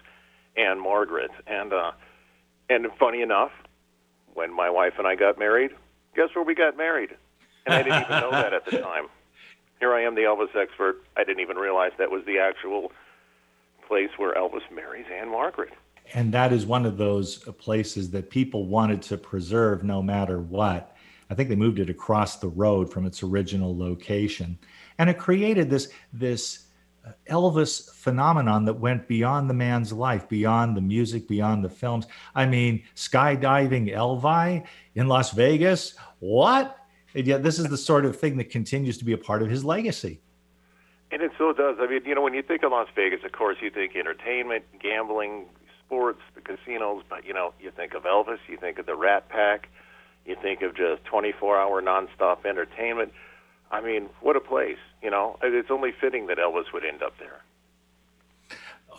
ann 0.56 0.82
margret. 0.82 1.30
And, 1.46 1.74
uh, 1.74 1.92
and 2.68 2.87
funny 2.98 3.22
enough, 3.22 3.52
when 4.35 4.54
my 4.54 4.70
wife 4.70 4.94
and 4.98 5.07
I 5.07 5.14
got 5.14 5.38
married, 5.38 5.70
guess 6.14 6.28
where 6.35 6.44
we 6.44 6.54
got 6.54 6.76
married? 6.76 7.11
And 7.66 7.74
I 7.74 7.83
didn't 7.83 8.02
even 8.02 8.20
know 8.20 8.31
that 8.31 8.52
at 8.52 8.64
the 8.64 8.78
time 8.83 9.07
here 9.78 9.94
I 9.94 10.02
am, 10.02 10.14
the 10.14 10.22
Elvis 10.22 10.54
expert. 10.57 11.04
I 11.16 11.24
didn't 11.24 11.40
even 11.40 11.57
realize 11.57 11.92
that 11.98 12.11
was 12.11 12.24
the 12.26 12.38
actual 12.38 12.92
place 13.87 14.11
where 14.16 14.35
Elvis 14.35 14.70
marries 14.74 15.07
Ann-Margret. 15.12 15.72
And 16.14 16.33
that 16.33 16.52
is 16.52 16.66
one 16.66 16.87
of 16.87 16.96
those 16.96 17.38
places 17.59 18.11
that 18.11 18.31
people 18.31 18.66
wanted 18.66 19.02
to 19.02 19.16
preserve 19.16 19.85
no 19.85 20.02
matter 20.02 20.40
what. 20.40 20.96
I 21.31 21.35
think 21.35 21.48
they 21.48 21.57
moved 21.57 21.78
it 21.78 21.90
across 21.90 22.37
the 22.37 22.48
road 22.48 22.90
from 22.90 23.04
its 23.07 23.22
original 23.22 23.76
location. 23.76 24.59
And 24.98 25.11
it 25.11 25.18
created 25.18 25.68
this, 25.68 25.90
this 26.12 26.67
Elvis 27.29 27.90
phenomenon 27.90 28.64
that 28.64 28.75
went 28.75 29.09
beyond 29.09 29.49
the 29.49 29.55
man's 29.55 29.92
life, 29.92 30.29
beyond 30.29 30.77
the 30.77 30.81
music, 30.81 31.29
beyond 31.29 31.64
the 31.64 31.68
films. 31.68 32.07
I 32.35 32.47
mean, 32.47 32.83
skydiving 32.94 33.92
Elvi 33.94 34.66
in 34.94 35.09
Las 35.09 35.33
Vegas. 35.33 35.94
What? 36.21 36.77
And 37.14 37.27
yet, 37.27 37.42
this 37.42 37.59
is 37.59 37.68
the 37.68 37.77
sort 37.79 38.05
of 38.05 38.18
thing 38.18 38.37
that 38.37 38.51
continues 38.51 38.99
to 38.99 39.05
be 39.05 39.12
a 39.12 39.18
part 39.18 39.42
of 39.42 39.49
his 39.49 39.64
legacy. 39.64 40.21
And 41.11 41.23
it 41.23 41.33
so 41.38 41.55
does. 41.55 41.77
I 41.81 41.87
mean, 41.87 42.03
you 42.05 42.14
know, 42.14 42.21
when 42.21 42.35
you 42.35 42.42
think 42.42 42.62
of 42.62 42.73
Las 42.73 42.88
Vegas, 42.94 43.21
of 43.25 43.33
course, 43.33 43.57
you 43.62 43.71
think 43.71 43.97
entertainment, 43.97 44.64
gambling, 44.79 45.47
sports, 45.85 46.21
the 46.35 46.42
casinos, 46.42 47.03
but, 47.09 47.25
you 47.25 47.33
know, 47.33 47.55
you 47.59 47.71
think 47.71 47.94
of 47.94 48.03
Elvis, 48.03 48.38
you 48.47 48.59
think 48.59 48.79
of 48.79 48.85
the 48.85 48.94
Rat 48.94 49.31
Pack, 49.31 49.71
You 50.29 50.37
think 50.40 50.61
of 50.61 50.77
just 50.77 51.03
24-hour 51.05 51.81
nonstop 51.81 52.44
entertainment. 52.44 53.12
I 53.70 53.81
mean, 53.81 54.09
what 54.20 54.37
a 54.37 54.40
place! 54.40 54.78
You 55.02 55.11
know, 55.11 55.38
it's 55.42 55.70
only 55.70 55.92
fitting 55.92 56.26
that 56.26 56.38
Elvis 56.38 56.72
would 56.72 56.85
end 56.85 57.02
up 57.02 57.18
there. 57.18 57.42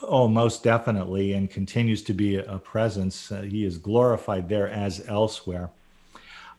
Oh, 0.02 0.28
most 0.28 0.64
definitely, 0.64 1.34
and 1.34 1.50
continues 1.50 2.04
to 2.04 2.14
be 2.14 2.38
a 2.38 2.58
presence. 2.58 3.32
Uh, 3.32 3.42
he 3.42 3.66
is 3.66 3.78
glorified 3.78 4.48
there 4.48 4.70
as 4.70 5.06
elsewhere. 5.08 5.72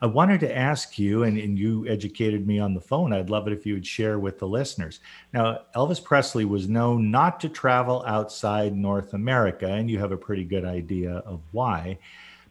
I 0.03 0.07
wanted 0.07 0.39
to 0.39 0.57
ask 0.57 0.97
you, 0.97 1.23
and, 1.23 1.37
and, 1.37 1.59
you 1.59 1.87
educated 1.87 2.47
me 2.47 2.57
on 2.57 2.73
the 2.73 2.81
phone. 2.81 3.13
I'd 3.13 3.29
love 3.29 3.45
it 3.45 3.53
if 3.53 3.67
you 3.67 3.75
would 3.75 3.85
share 3.85 4.17
with 4.17 4.39
the 4.39 4.47
listeners. 4.47 4.99
Now, 5.31 5.59
Elvis 5.75 6.03
Presley 6.03 6.43
was 6.43 6.67
known 6.67 7.11
not 7.11 7.39
to 7.41 7.49
travel 7.49 8.03
outside 8.07 8.75
North 8.75 9.13
America, 9.13 9.67
and 9.67 9.91
you 9.91 9.99
have 9.99 10.11
a 10.11 10.17
pretty 10.17 10.43
good 10.43 10.65
idea 10.65 11.17
of 11.17 11.41
why. 11.51 11.99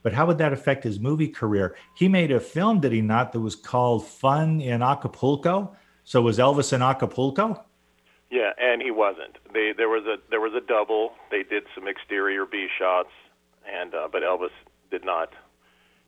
But 0.03 0.13
how 0.13 0.27
would 0.27 0.39
that 0.39 0.53
affect 0.53 0.85
his 0.85 0.99
movie 0.99 1.29
career? 1.29 1.77
He 1.95 2.09
made 2.09 2.31
a 2.31 2.41
film, 2.41 2.81
did 2.81 2.93
he 2.93 3.03
not, 3.03 3.33
that 3.33 3.41
was 3.41 3.55
called 3.55 4.07
Fun 4.07 4.61
in 4.61 4.83
Acapulco? 4.83 5.77
So 6.05 6.23
was 6.23 6.39
Elvis 6.39 6.73
in 6.73 6.83
Acapulco? 6.83 7.65
Yeah, 8.31 8.53
and 8.59 8.81
he 8.81 8.91
wasn't. 8.91 9.39
They 9.53 9.73
there 9.77 9.89
was 9.89 10.05
a 10.07 10.17
there 10.31 10.41
was 10.41 10.55
a 10.55 10.61
double. 10.61 11.13
They 11.31 11.43
did 11.43 11.65
some 11.75 11.89
exterior 11.89 12.47
B 12.47 12.69
shots, 12.79 13.11
and 13.69 13.93
uh, 13.95 14.09
but 14.11 14.23
Elvis 14.23 14.55
did 14.91 15.05
not, 15.05 15.33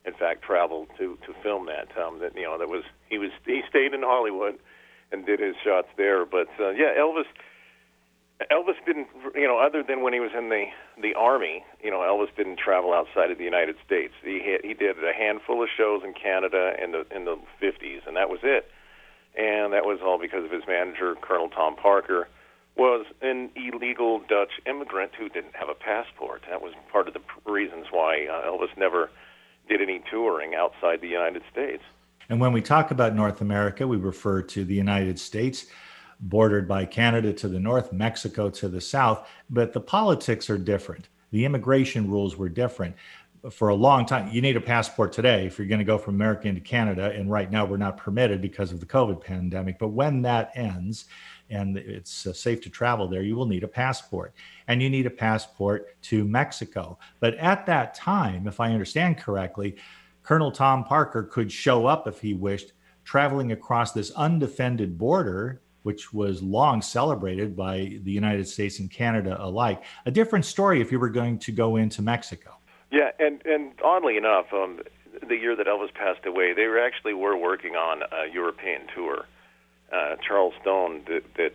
in 0.05 0.13
fact, 0.13 0.41
travel 0.41 0.87
to 0.97 1.17
to 1.25 1.33
film 1.43 1.65
that. 1.65 1.95
Um, 2.01 2.19
that 2.19 2.35
you 2.35 2.43
know 2.43 2.57
that 2.57 2.69
was 2.69 2.83
he 3.09 3.17
was 3.17 3.31
he 3.45 3.61
stayed 3.69 3.93
in 3.93 4.03
Hollywood 4.03 4.57
and 5.11 5.25
did 5.25 5.41
his 5.41 5.55
shots 5.63 5.89
there. 5.97 6.25
But 6.25 6.47
uh, 6.59 6.69
yeah, 6.71 6.93
Elvis. 6.97 7.25
Elvis 8.51 8.75
didn't, 8.85 9.07
you 9.35 9.47
know, 9.47 9.59
other 9.59 9.83
than 9.83 10.01
when 10.01 10.13
he 10.13 10.19
was 10.19 10.31
in 10.37 10.49
the 10.49 10.65
the 11.01 11.13
army, 11.13 11.63
you 11.81 11.91
know, 11.91 11.99
Elvis 11.99 12.35
didn't 12.35 12.57
travel 12.57 12.93
outside 12.93 13.31
of 13.31 13.37
the 13.37 13.43
United 13.43 13.75
States. 13.85 14.13
He 14.23 14.57
he 14.63 14.73
did 14.73 14.97
a 15.03 15.13
handful 15.13 15.63
of 15.63 15.69
shows 15.75 16.01
in 16.03 16.13
Canada 16.13 16.73
in 16.81 16.91
the 16.91 17.05
in 17.15 17.25
the 17.25 17.37
50s, 17.61 18.05
and 18.07 18.17
that 18.17 18.29
was 18.29 18.39
it 18.43 18.69
and 19.35 19.73
that 19.73 19.85
was 19.85 19.99
all 20.03 20.19
because 20.19 20.45
of 20.45 20.51
his 20.51 20.63
manager, 20.67 21.15
Colonel 21.21 21.49
Tom 21.49 21.75
Parker, 21.75 22.27
was 22.75 23.05
an 23.21 23.49
illegal 23.55 24.19
Dutch 24.19 24.51
immigrant 24.65 25.11
who 25.17 25.29
didn't 25.29 25.55
have 25.55 25.69
a 25.69 25.75
passport. 25.75 26.43
That 26.49 26.61
was 26.61 26.73
part 26.91 27.07
of 27.07 27.13
the 27.13 27.21
reasons 27.45 27.87
why 27.91 28.27
uh, 28.27 28.47
Elvis 28.47 28.75
never 28.77 29.09
did 29.69 29.81
any 29.81 30.03
touring 30.09 30.55
outside 30.55 31.01
the 31.01 31.07
United 31.07 31.43
States. 31.51 31.83
And 32.29 32.39
when 32.39 32.51
we 32.51 32.61
talk 32.61 32.91
about 32.91 33.15
North 33.15 33.41
America, 33.41 33.87
we 33.87 33.97
refer 33.97 34.41
to 34.41 34.63
the 34.65 34.73
United 34.73 35.19
States, 35.19 35.67
bordered 36.23 36.67
by 36.67 36.85
Canada 36.85 37.33
to 37.33 37.47
the 37.47 37.59
north, 37.59 37.91
Mexico 37.91 38.49
to 38.49 38.69
the 38.69 38.81
south, 38.81 39.27
but 39.49 39.73
the 39.73 39.79
politics 39.79 40.49
are 40.49 40.57
different. 40.57 41.09
The 41.31 41.45
immigration 41.45 42.09
rules 42.09 42.37
were 42.37 42.49
different 42.49 42.95
for 43.51 43.69
a 43.69 43.75
long 43.75 44.05
time. 44.05 44.29
You 44.31 44.41
need 44.41 44.55
a 44.55 44.61
passport 44.61 45.11
today 45.11 45.45
if 45.45 45.57
you're 45.57 45.67
going 45.67 45.79
to 45.79 45.85
go 45.85 45.97
from 45.97 46.15
America 46.15 46.47
into 46.47 46.61
Canada. 46.61 47.11
And 47.11 47.29
right 47.29 47.51
now, 47.51 47.65
we're 47.65 47.77
not 47.77 47.97
permitted 47.97 48.41
because 48.41 48.71
of 48.71 48.79
the 48.79 48.85
COVID 48.85 49.21
pandemic. 49.21 49.77
But 49.79 49.89
when 49.89 50.21
that 50.21 50.51
ends 50.55 51.05
and 51.49 51.77
it's 51.77 52.25
uh, 52.25 52.31
safe 52.31 52.61
to 52.61 52.69
travel 52.69 53.07
there, 53.07 53.21
you 53.21 53.35
will 53.35 53.45
need 53.45 53.63
a 53.63 53.67
passport. 53.67 54.33
And 54.67 54.81
you 54.81 54.89
need 54.89 55.05
a 55.05 55.11
passport 55.11 56.01
to 56.03 56.23
Mexico. 56.23 56.97
But 57.19 57.35
at 57.35 57.65
that 57.65 57.93
time, 57.95 58.47
if 58.47 58.61
I 58.61 58.71
understand 58.71 59.17
correctly, 59.17 59.75
Colonel 60.23 60.51
Tom 60.51 60.85
Parker 60.85 61.23
could 61.23 61.51
show 61.51 61.85
up 61.85 62.07
if 62.07 62.21
he 62.21 62.33
wished, 62.33 62.71
traveling 63.03 63.51
across 63.51 63.91
this 63.91 64.11
undefended 64.11 64.97
border 64.97 65.61
which 65.83 66.13
was 66.13 66.41
long 66.41 66.81
celebrated 66.81 67.55
by 67.55 67.97
the 68.03 68.11
United 68.11 68.47
States 68.47 68.79
and 68.79 68.89
Canada 68.89 69.37
alike. 69.39 69.83
A 70.05 70.11
different 70.11 70.45
story 70.45 70.81
if 70.81 70.91
you 70.91 70.99
were 70.99 71.09
going 71.09 71.37
to 71.39 71.51
go 71.51 71.75
into 71.75 72.01
Mexico. 72.01 72.57
Yeah, 72.91 73.11
and 73.19 73.41
and 73.45 73.73
oddly 73.83 74.17
enough, 74.17 74.47
um, 74.53 74.79
the 75.27 75.35
year 75.35 75.55
that 75.55 75.67
Elvis 75.67 75.93
passed 75.93 76.25
away, 76.25 76.53
they 76.53 76.65
were 76.65 76.79
actually 76.79 77.13
were 77.13 77.37
working 77.37 77.75
on 77.75 78.01
a 78.03 78.31
European 78.33 78.81
tour. 78.93 79.25
Uh, 79.91 80.15
Charles 80.27 80.53
Stone 80.61 81.03
that, 81.07 81.23
that 81.35 81.53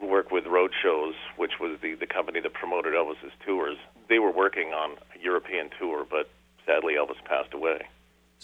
worked 0.00 0.32
with 0.32 0.44
Roadshows, 0.44 1.14
which 1.36 1.52
was 1.60 1.78
the 1.82 1.94
the 1.94 2.06
company 2.06 2.40
that 2.40 2.52
promoted 2.52 2.94
Elvis's 2.94 3.32
tours. 3.44 3.76
They 4.08 4.18
were 4.18 4.32
working 4.32 4.68
on 4.68 4.96
a 5.14 5.22
European 5.22 5.70
tour, 5.78 6.06
but 6.08 6.28
sadly 6.66 6.94
Elvis 6.94 7.22
passed 7.24 7.54
away. 7.54 7.82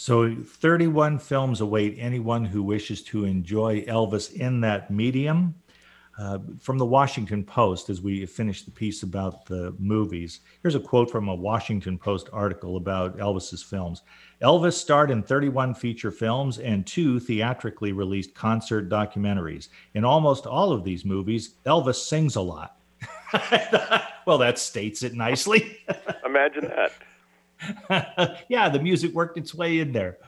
So 0.00 0.32
31 0.32 1.18
films 1.18 1.60
await 1.60 1.96
anyone 1.98 2.44
who 2.44 2.62
wishes 2.62 3.02
to 3.02 3.24
enjoy 3.24 3.82
Elvis 3.82 4.32
in 4.32 4.60
that 4.60 4.92
medium. 4.92 5.56
Uh, 6.16 6.38
from 6.60 6.78
the 6.78 6.86
Washington 6.86 7.42
Post, 7.42 7.90
as 7.90 8.00
we 8.00 8.24
finish 8.24 8.62
the 8.62 8.70
piece 8.70 9.02
about 9.02 9.44
the 9.46 9.74
movies, 9.76 10.38
here's 10.62 10.76
a 10.76 10.80
quote 10.80 11.10
from 11.10 11.26
a 11.26 11.34
Washington 11.34 11.98
Post 11.98 12.28
article 12.32 12.76
about 12.76 13.18
Elvis's 13.18 13.60
films. 13.60 14.02
Elvis 14.40 14.74
starred 14.74 15.10
in 15.10 15.20
31 15.20 15.74
feature 15.74 16.12
films 16.12 16.60
and 16.60 16.86
two 16.86 17.18
theatrically 17.18 17.90
released 17.90 18.36
concert 18.36 18.88
documentaries. 18.88 19.66
In 19.94 20.04
almost 20.04 20.46
all 20.46 20.70
of 20.70 20.84
these 20.84 21.04
movies, 21.04 21.54
Elvis 21.66 21.96
sings 21.96 22.36
a 22.36 22.40
lot. 22.40 22.76
well, 24.26 24.38
that 24.38 24.60
states 24.60 25.02
it 25.02 25.14
nicely. 25.14 25.80
Imagine 26.24 26.68
that. 26.68 26.92
yeah, 28.48 28.68
the 28.68 28.80
music 28.80 29.12
worked 29.12 29.38
its 29.38 29.54
way 29.54 29.80
in 29.80 29.92
there. 29.92 30.18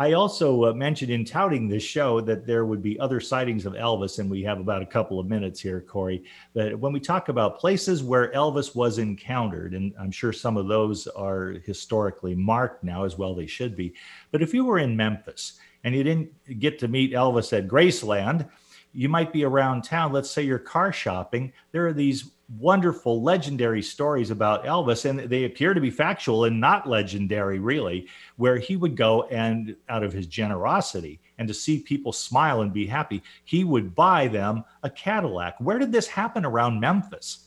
I 0.00 0.14
also 0.14 0.64
uh, 0.64 0.72
mentioned 0.72 1.10
in 1.10 1.26
touting 1.26 1.68
this 1.68 1.82
show 1.82 2.22
that 2.22 2.46
there 2.46 2.64
would 2.64 2.80
be 2.80 2.98
other 2.98 3.20
sightings 3.20 3.66
of 3.66 3.74
Elvis, 3.74 4.18
and 4.18 4.30
we 4.30 4.42
have 4.44 4.58
about 4.58 4.80
a 4.80 4.86
couple 4.86 5.20
of 5.20 5.26
minutes 5.26 5.60
here, 5.60 5.82
Cory. 5.82 6.24
But 6.54 6.78
when 6.78 6.94
we 6.94 7.00
talk 7.00 7.28
about 7.28 7.58
places 7.58 8.02
where 8.02 8.32
Elvis 8.32 8.74
was 8.74 8.96
encountered, 8.96 9.74
and 9.74 9.92
I'm 10.00 10.10
sure 10.10 10.32
some 10.32 10.56
of 10.56 10.68
those 10.68 11.06
are 11.08 11.56
historically 11.66 12.34
marked 12.34 12.82
now 12.82 13.04
as 13.04 13.18
well, 13.18 13.34
they 13.34 13.46
should 13.46 13.76
be. 13.76 13.92
But 14.30 14.40
if 14.40 14.54
you 14.54 14.64
were 14.64 14.78
in 14.78 14.96
Memphis 14.96 15.60
and 15.84 15.94
you 15.94 16.02
didn't 16.02 16.30
get 16.58 16.78
to 16.78 16.88
meet 16.88 17.12
Elvis 17.12 17.52
at 17.52 17.68
Graceland, 17.68 18.48
you 18.94 19.10
might 19.10 19.34
be 19.34 19.44
around 19.44 19.84
town. 19.84 20.14
Let's 20.14 20.30
say 20.30 20.40
you're 20.40 20.58
car 20.58 20.94
shopping. 20.94 21.52
There 21.72 21.86
are 21.86 21.92
these 21.92 22.30
wonderful, 22.58 23.22
legendary 23.22 23.82
stories 23.82 24.30
about 24.30 24.64
Elvis, 24.64 25.04
and 25.04 25.20
they 25.20 25.44
appear 25.44 25.74
to 25.74 25.80
be 25.80 25.90
factual 25.90 26.44
and 26.44 26.60
not 26.60 26.88
legendary, 26.88 27.58
really, 27.58 28.08
where 28.36 28.58
he 28.58 28.76
would 28.76 28.96
go 28.96 29.24
and 29.24 29.76
out 29.88 30.02
of 30.02 30.12
his 30.12 30.26
generosity 30.26 31.20
and 31.38 31.48
to 31.48 31.54
see 31.54 31.78
people 31.78 32.12
smile 32.12 32.60
and 32.60 32.72
be 32.72 32.86
happy, 32.86 33.22
he 33.44 33.64
would 33.64 33.94
buy 33.94 34.28
them 34.28 34.62
a 34.82 34.90
Cadillac. 34.90 35.56
Where 35.58 35.78
did 35.78 35.90
this 35.90 36.06
happen 36.06 36.44
around 36.44 36.80
Memphis? 36.80 37.46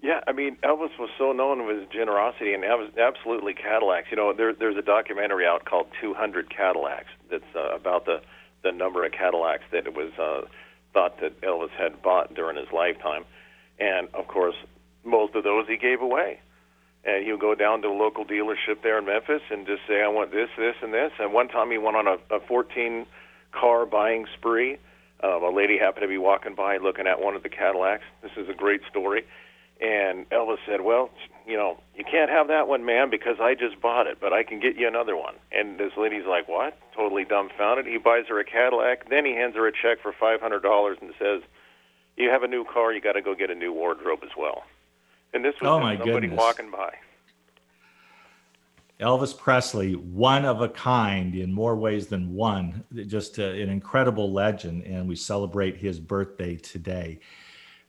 Yeah, 0.00 0.20
I 0.26 0.32
mean, 0.32 0.56
Elvis 0.62 0.98
was 0.98 1.10
so 1.16 1.32
known 1.32 1.58
for 1.58 1.74
his 1.74 1.88
generosity 1.88 2.54
and 2.54 2.64
absolutely 2.64 3.54
Cadillacs. 3.54 4.08
You 4.10 4.16
know, 4.16 4.32
there, 4.32 4.52
there's 4.52 4.76
a 4.76 4.82
documentary 4.82 5.46
out 5.46 5.64
called 5.64 5.86
200 6.00 6.54
Cadillacs 6.54 7.10
that's 7.30 7.44
uh, 7.54 7.74
about 7.74 8.04
the, 8.04 8.20
the 8.62 8.72
number 8.72 9.04
of 9.04 9.12
Cadillacs 9.12 9.64
that 9.72 9.86
it 9.86 9.94
was 9.94 10.12
uh, 10.18 10.46
thought 10.92 11.20
that 11.20 11.40
Elvis 11.40 11.70
had 11.70 12.02
bought 12.02 12.34
during 12.34 12.56
his 12.56 12.66
lifetime 12.72 13.24
and 13.82 14.08
of 14.14 14.28
course, 14.28 14.54
most 15.04 15.34
of 15.34 15.42
those 15.42 15.66
he 15.66 15.76
gave 15.76 16.00
away. 16.00 16.38
And 17.04 17.24
he 17.24 17.32
would 17.32 17.40
go 17.40 17.56
down 17.56 17.82
to 17.82 17.88
a 17.88 17.90
local 17.90 18.24
dealership 18.24 18.82
there 18.82 18.98
in 18.98 19.06
Memphis 19.06 19.42
and 19.50 19.66
just 19.66 19.82
say, 19.88 20.02
I 20.02 20.08
want 20.08 20.30
this, 20.30 20.48
this, 20.56 20.76
and 20.82 20.94
this. 20.94 21.10
And 21.18 21.32
one 21.32 21.48
time 21.48 21.72
he 21.72 21.78
went 21.78 21.96
on 21.96 22.06
a, 22.06 22.16
a 22.36 22.38
14 22.46 23.06
car 23.50 23.84
buying 23.86 24.26
spree. 24.38 24.78
Um, 25.24 25.42
a 25.42 25.50
lady 25.50 25.78
happened 25.78 26.02
to 26.02 26.08
be 26.08 26.18
walking 26.18 26.54
by 26.54 26.76
looking 26.76 27.08
at 27.08 27.20
one 27.20 27.34
of 27.34 27.42
the 27.42 27.48
Cadillacs. 27.48 28.04
This 28.22 28.30
is 28.36 28.48
a 28.48 28.54
great 28.54 28.82
story. 28.88 29.24
And 29.80 30.30
Elvis 30.30 30.58
said, 30.64 30.82
Well, 30.82 31.10
you 31.44 31.56
know, 31.56 31.80
you 31.96 32.04
can't 32.04 32.30
have 32.30 32.46
that 32.48 32.68
one, 32.68 32.84
ma'am, 32.84 33.10
because 33.10 33.36
I 33.40 33.54
just 33.54 33.80
bought 33.80 34.06
it, 34.06 34.18
but 34.20 34.32
I 34.32 34.44
can 34.44 34.60
get 34.60 34.76
you 34.76 34.86
another 34.86 35.16
one. 35.16 35.34
And 35.50 35.78
this 35.78 35.92
lady's 35.96 36.26
like, 36.26 36.48
What? 36.48 36.78
Totally 36.94 37.24
dumbfounded. 37.24 37.86
He 37.86 37.98
buys 37.98 38.26
her 38.28 38.38
a 38.38 38.44
Cadillac. 38.44 39.10
Then 39.10 39.24
he 39.24 39.32
hands 39.32 39.56
her 39.56 39.66
a 39.66 39.72
check 39.72 39.98
for 40.00 40.12
$500 40.12 41.02
and 41.02 41.12
says, 41.18 41.42
you 42.16 42.30
have 42.30 42.42
a 42.42 42.48
new 42.48 42.64
car, 42.64 42.92
you 42.92 43.00
got 43.00 43.12
to 43.12 43.22
go 43.22 43.34
get 43.34 43.50
a 43.50 43.54
new 43.54 43.72
wardrobe 43.72 44.20
as 44.22 44.30
well. 44.36 44.64
And 45.34 45.44
this 45.44 45.54
was 45.60 45.68
oh 45.68 45.80
my 45.80 45.96
somebody 45.96 46.28
goodness. 46.28 46.38
walking 46.38 46.70
by. 46.70 46.94
Elvis 49.00 49.36
Presley, 49.36 49.94
one 49.94 50.44
of 50.44 50.60
a 50.60 50.68
kind 50.68 51.34
in 51.34 51.52
more 51.52 51.74
ways 51.74 52.06
than 52.06 52.34
one, 52.34 52.84
just 53.06 53.38
uh, 53.38 53.42
an 53.42 53.68
incredible 53.68 54.32
legend, 54.32 54.84
and 54.84 55.08
we 55.08 55.16
celebrate 55.16 55.76
his 55.76 55.98
birthday 55.98 56.54
today 56.54 57.18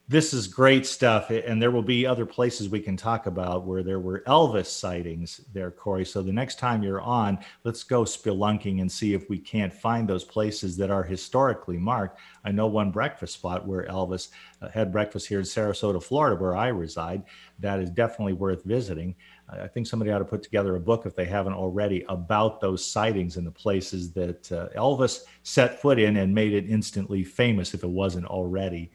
this 0.09 0.33
is 0.33 0.47
great 0.47 0.85
stuff 0.85 1.29
and 1.29 1.61
there 1.61 1.71
will 1.71 1.81
be 1.81 2.05
other 2.05 2.25
places 2.25 2.67
we 2.67 2.81
can 2.81 2.97
talk 2.97 3.25
about 3.25 3.65
where 3.65 3.83
there 3.83 4.01
were 4.01 4.21
elvis 4.27 4.65
sightings 4.65 5.39
there 5.53 5.71
cory. 5.71 6.03
So 6.03 6.21
the 6.21 6.33
next 6.33 6.59
time 6.59 6.83
you're 6.83 7.01
on 7.01 7.39
let's 7.63 7.83
go 7.83 8.03
spelunking 8.03 8.81
and 8.81 8.91
see 8.91 9.13
if 9.13 9.29
we 9.29 9.39
can't 9.39 9.71
find 9.71 10.07
those 10.07 10.25
places 10.25 10.75
that 10.77 10.91
are 10.91 11.03
historically 11.03 11.77
marked. 11.77 12.19
I 12.43 12.51
know 12.51 12.67
one 12.67 12.91
breakfast 12.91 13.35
spot 13.35 13.65
where 13.65 13.87
elvis 13.87 14.27
uh, 14.61 14.67
had 14.67 14.91
breakfast 14.91 15.27
here 15.27 15.39
in 15.39 15.45
sarasota 15.45 16.03
florida 16.03 16.35
where 16.35 16.55
i 16.55 16.67
reside. 16.67 17.23
That 17.59 17.79
is 17.79 17.89
definitely 17.89 18.33
worth 18.33 18.65
visiting. 18.65 19.15
I 19.47 19.67
think 19.67 19.87
somebody 19.87 20.11
ought 20.11 20.19
to 20.19 20.25
put 20.25 20.43
together 20.43 20.75
a 20.75 20.81
book 20.81 21.05
if 21.05 21.15
they 21.15 21.25
haven't 21.25 21.53
already 21.53 22.03
about 22.09 22.59
those 22.59 22.85
sightings 22.85 23.37
and 23.37 23.47
the 23.47 23.51
places 23.51 24.11
that 24.13 24.51
uh, 24.51 24.67
elvis 24.75 25.21
set 25.43 25.81
foot 25.81 25.97
in 25.97 26.17
and 26.17 26.35
made 26.35 26.53
it 26.53 26.69
instantly 26.69 27.23
famous 27.23 27.73
if 27.73 27.83
it 27.83 27.89
wasn't 27.89 28.25
already 28.25 28.91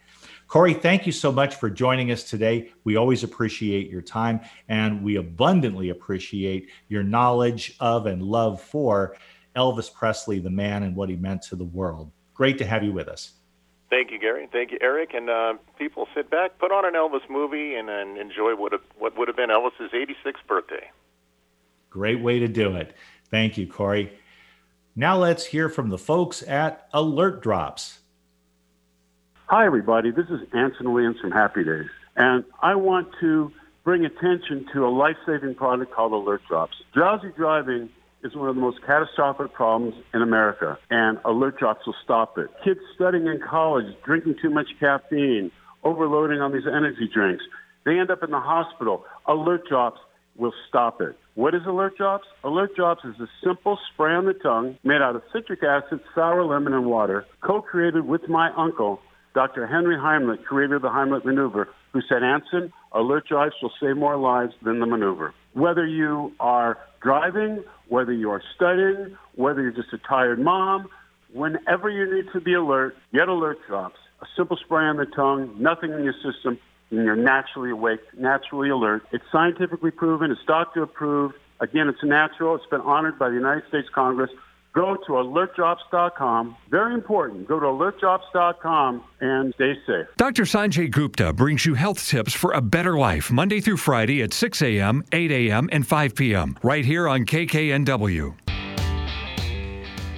Cory, 0.49 0.73
thank 0.73 1.05
you 1.05 1.13
so 1.13 1.31
much 1.31 1.57
for 1.57 1.69
joining 1.69 2.11
us 2.11 2.25
today. 2.25 2.71
We 2.85 2.97
always 2.97 3.23
appreciate 3.23 3.91
your 3.91 4.01
time 4.01 4.41
and 4.69 5.05
we 5.05 5.17
abundantly 5.17 5.91
appreciate 5.91 6.71
your 6.89 7.03
knowledge 7.03 7.77
of 7.81 8.07
and 8.07 8.23
love 8.23 8.63
for 8.63 9.15
Elvis 9.55 9.93
Presley, 9.93 10.39
the 10.39 10.49
man, 10.49 10.85
and 10.85 10.97
what 10.97 11.11
he 11.11 11.17
meant 11.17 11.43
to 11.43 11.57
the 11.57 11.65
world. 11.65 12.11
Great 12.33 12.57
to 12.59 12.65
have 12.65 12.83
you 12.83 12.93
with 12.93 13.09
us. 13.09 13.33
Thank 13.91 14.11
you, 14.11 14.19
Gary. 14.19 14.49
Thank 14.51 14.71
you, 14.71 14.79
Eric. 14.81 15.13
And 15.13 15.29
uh, 15.29 15.55
people 15.79 16.09
sit 16.15 16.31
back, 16.31 16.59
put 16.59 16.73
on 16.73 16.87
an 16.87 16.95
Elvis 16.95 17.29
movie, 17.29 17.75
and, 17.75 17.91
and 17.91 18.17
enjoy 18.17 18.55
what, 18.55 18.73
what 18.99 19.19
would 19.19 19.29
have 19.29 19.37
been 19.37 19.51
Elvis's 19.51 19.93
86th 19.93 20.47
birthday. 20.47 20.91
Great 21.91 22.21
way 22.21 22.39
to 22.39 22.49
do 22.49 22.75
it. 22.77 22.95
Thank 23.31 23.59
you, 23.59 23.67
Cory. 23.67 24.13
Now 24.97 25.19
let's 25.19 25.45
hear 25.45 25.69
from 25.69 25.91
the 25.91 25.99
folks 25.99 26.43
at 26.43 26.89
Alert 26.93 27.43
Drops. 27.43 27.99
Hi, 29.51 29.65
everybody. 29.65 30.11
This 30.11 30.27
is 30.27 30.41
Anson 30.53 30.93
Williams 30.93 31.17
from 31.23 31.31
Happy 31.31 31.65
Days. 31.65 31.89
And 32.17 32.45
I 32.61 32.75
want 32.75 33.09
to 33.23 33.51
bring 33.83 34.05
attention 34.05 34.67
to 34.75 34.87
a 34.87 34.91
life 34.91 35.17
saving 35.25 35.55
product 35.55 35.91
called 35.91 36.13
Alert 36.13 36.43
Drops. 36.47 36.77
Drowsy 36.93 37.31
driving 37.35 37.89
is 38.23 38.37
one 38.37 38.51
of 38.51 38.57
the 38.57 38.61
most 38.61 38.83
catastrophic 38.85 39.55
problems 39.55 39.95
in 40.13 40.21
America, 40.21 40.77
and 40.91 41.17
Alert 41.25 41.59
Drops 41.59 41.87
will 41.87 41.95
stop 42.05 42.37
it. 42.37 42.51
Kids 42.63 42.81
studying 42.95 43.27
in 43.27 43.41
college, 43.41 43.87
drinking 44.05 44.35
too 44.43 44.51
much 44.51 44.67
caffeine, 44.79 45.51
overloading 45.83 46.43
on 46.43 46.53
these 46.53 46.67
energy 46.67 47.09
drinks, 47.11 47.43
they 47.87 47.99
end 47.99 48.11
up 48.11 48.23
in 48.23 48.31
the 48.31 48.41
hospital. 48.41 49.07
Alert 49.25 49.67
Drops 49.67 50.01
will 50.37 50.53
stop 50.69 51.01
it. 51.01 51.17
What 51.37 51.55
is 51.55 51.63
Alert 51.67 51.97
Drops? 51.97 52.27
Alert 52.45 52.77
Drops 52.77 53.03
is 53.07 53.19
a 53.19 53.29
simple 53.43 53.79
spray 53.95 54.13
on 54.13 54.27
the 54.27 54.35
tongue 54.35 54.77
made 54.85 55.01
out 55.01 55.17
of 55.17 55.23
citric 55.33 55.63
acid, 55.63 56.01
sour 56.15 56.45
lemon, 56.45 56.75
and 56.75 56.85
water, 56.85 57.25
co 57.41 57.63
created 57.63 58.05
with 58.05 58.29
my 58.29 58.51
uncle 58.55 59.01
Dr. 59.35 59.67
Henry 59.67 59.97
Heimlich, 59.97 60.45
creator 60.45 60.77
of 60.77 60.83
the 60.83 60.89
Heimlich 60.89 61.25
maneuver, 61.25 61.69
who 61.93 62.01
said, 62.09 62.23
Anson, 62.23 62.73
alert 62.93 63.27
drops 63.29 63.55
will 63.63 63.73
save 63.81 63.97
more 63.97 64.17
lives 64.17 64.53
than 64.63 64.81
the 64.81 64.87
maneuver. 64.87 65.33
Whether 65.55 65.87
you 65.87 66.33
are 66.41 66.79
driving, 67.01 67.65
whether 67.89 68.13
you 68.13 68.31
are 68.31 68.43
studying, 68.55 69.17
whether 69.35 69.63
you're 69.63 69.73
just 69.73 69.93
a 69.93 69.99
tired 69.99 70.39
mom, 70.39 70.89
whenever 71.33 71.89
you 71.91 72.15
need 72.15 72.33
to 72.33 72.41
be 72.41 72.55
alert, 72.55 72.97
get 73.13 73.29
alert 73.29 73.59
drops. 73.67 73.99
A 74.21 74.27
simple 74.37 74.57
spray 74.57 74.85
on 74.85 74.97
the 74.97 75.07
tongue, 75.07 75.55
nothing 75.59 75.93
in 75.93 76.03
your 76.03 76.15
system, 76.15 76.59
and 76.91 77.05
you're 77.05 77.17
naturally 77.17 77.71
awake, 77.71 78.01
naturally 78.17 78.71
alert. 78.71 79.03
It's 79.13 79.25
scientifically 79.31 79.91
proven, 79.91 80.31
it's 80.31 80.41
doctor 80.47 80.83
approved. 80.83 81.35
Again, 81.61 81.89
it's 81.89 82.03
natural. 82.05 82.55
It's 82.55 82.67
been 82.67 82.81
honored 82.81 83.19
by 83.19 83.31
the 83.31 83.35
United 83.35 83.65
States 83.69 83.89
Congress 83.93 84.31
go 84.73 84.97
to 84.97 85.13
alertdrops.com. 85.13 86.57
Very 86.71 86.95
important. 86.95 87.49
Go 87.49 87.61
to 87.61 87.67
alertdrops.com 87.67 89.05
and 89.21 89.55
stay 89.55 89.75
safe. 89.87 90.07
Dr. 90.17 90.45
Sanjay 90.45 90.91
Gupta 90.91 91.33
brings 91.33 91.67
you 91.67 91.75
health 91.75 92.07
tips 92.07 92.33
for 92.33 92.53
a 92.53 92.61
better 92.61 92.99
life 92.99 93.31
Monday 93.31 93.61
through 93.61 93.79
Friday 93.79 94.23
at 94.23 94.33
6 94.33 94.63
a.m., 94.63 95.05
8 95.13 95.31
a.m., 95.31 95.69
and 95.73 95.87
5 95.87 96.15
p.m. 96.15 96.59
right 96.63 96.85
here 96.85 97.09
on 97.09 97.25
KKNW. 97.25 98.35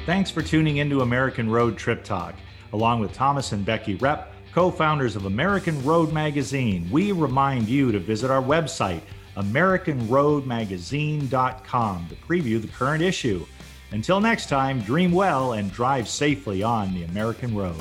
Thanks 0.07 0.31
for 0.31 0.43
tuning 0.43 0.79
into 0.79 1.03
American 1.03 1.51
Road 1.51 1.77
Trip 1.77 2.03
Talk. 2.03 2.35
Along 2.73 3.01
with 3.01 3.13
Thomas 3.13 3.53
and 3.53 3.65
Becky 3.65 3.97
Repp, 3.99 4.27
co 4.53 4.71
founders 4.71 5.17
of 5.17 5.27
American 5.27 5.83
Road 5.85 6.13
Magazine, 6.13 6.89
we 6.91 7.13
remind 7.13 7.69
you 7.69 7.93
to 7.93 7.99
visit 7.99 8.31
our 8.31 8.43
website, 8.43 9.03
AmericanRoadMagazine.com, 9.37 12.07
to 12.09 12.17
preview 12.17 12.61
the 12.61 12.69
current 12.69 13.03
issue. 13.03 13.47
Until 13.93 14.21
next 14.21 14.49
time, 14.49 14.81
dream 14.83 15.11
well 15.11 15.55
and 15.55 15.73
drive 15.73 16.09
safely 16.09 16.63
on 16.63 16.95
the 16.95 17.05
American 17.05 17.57
road. 17.57 17.75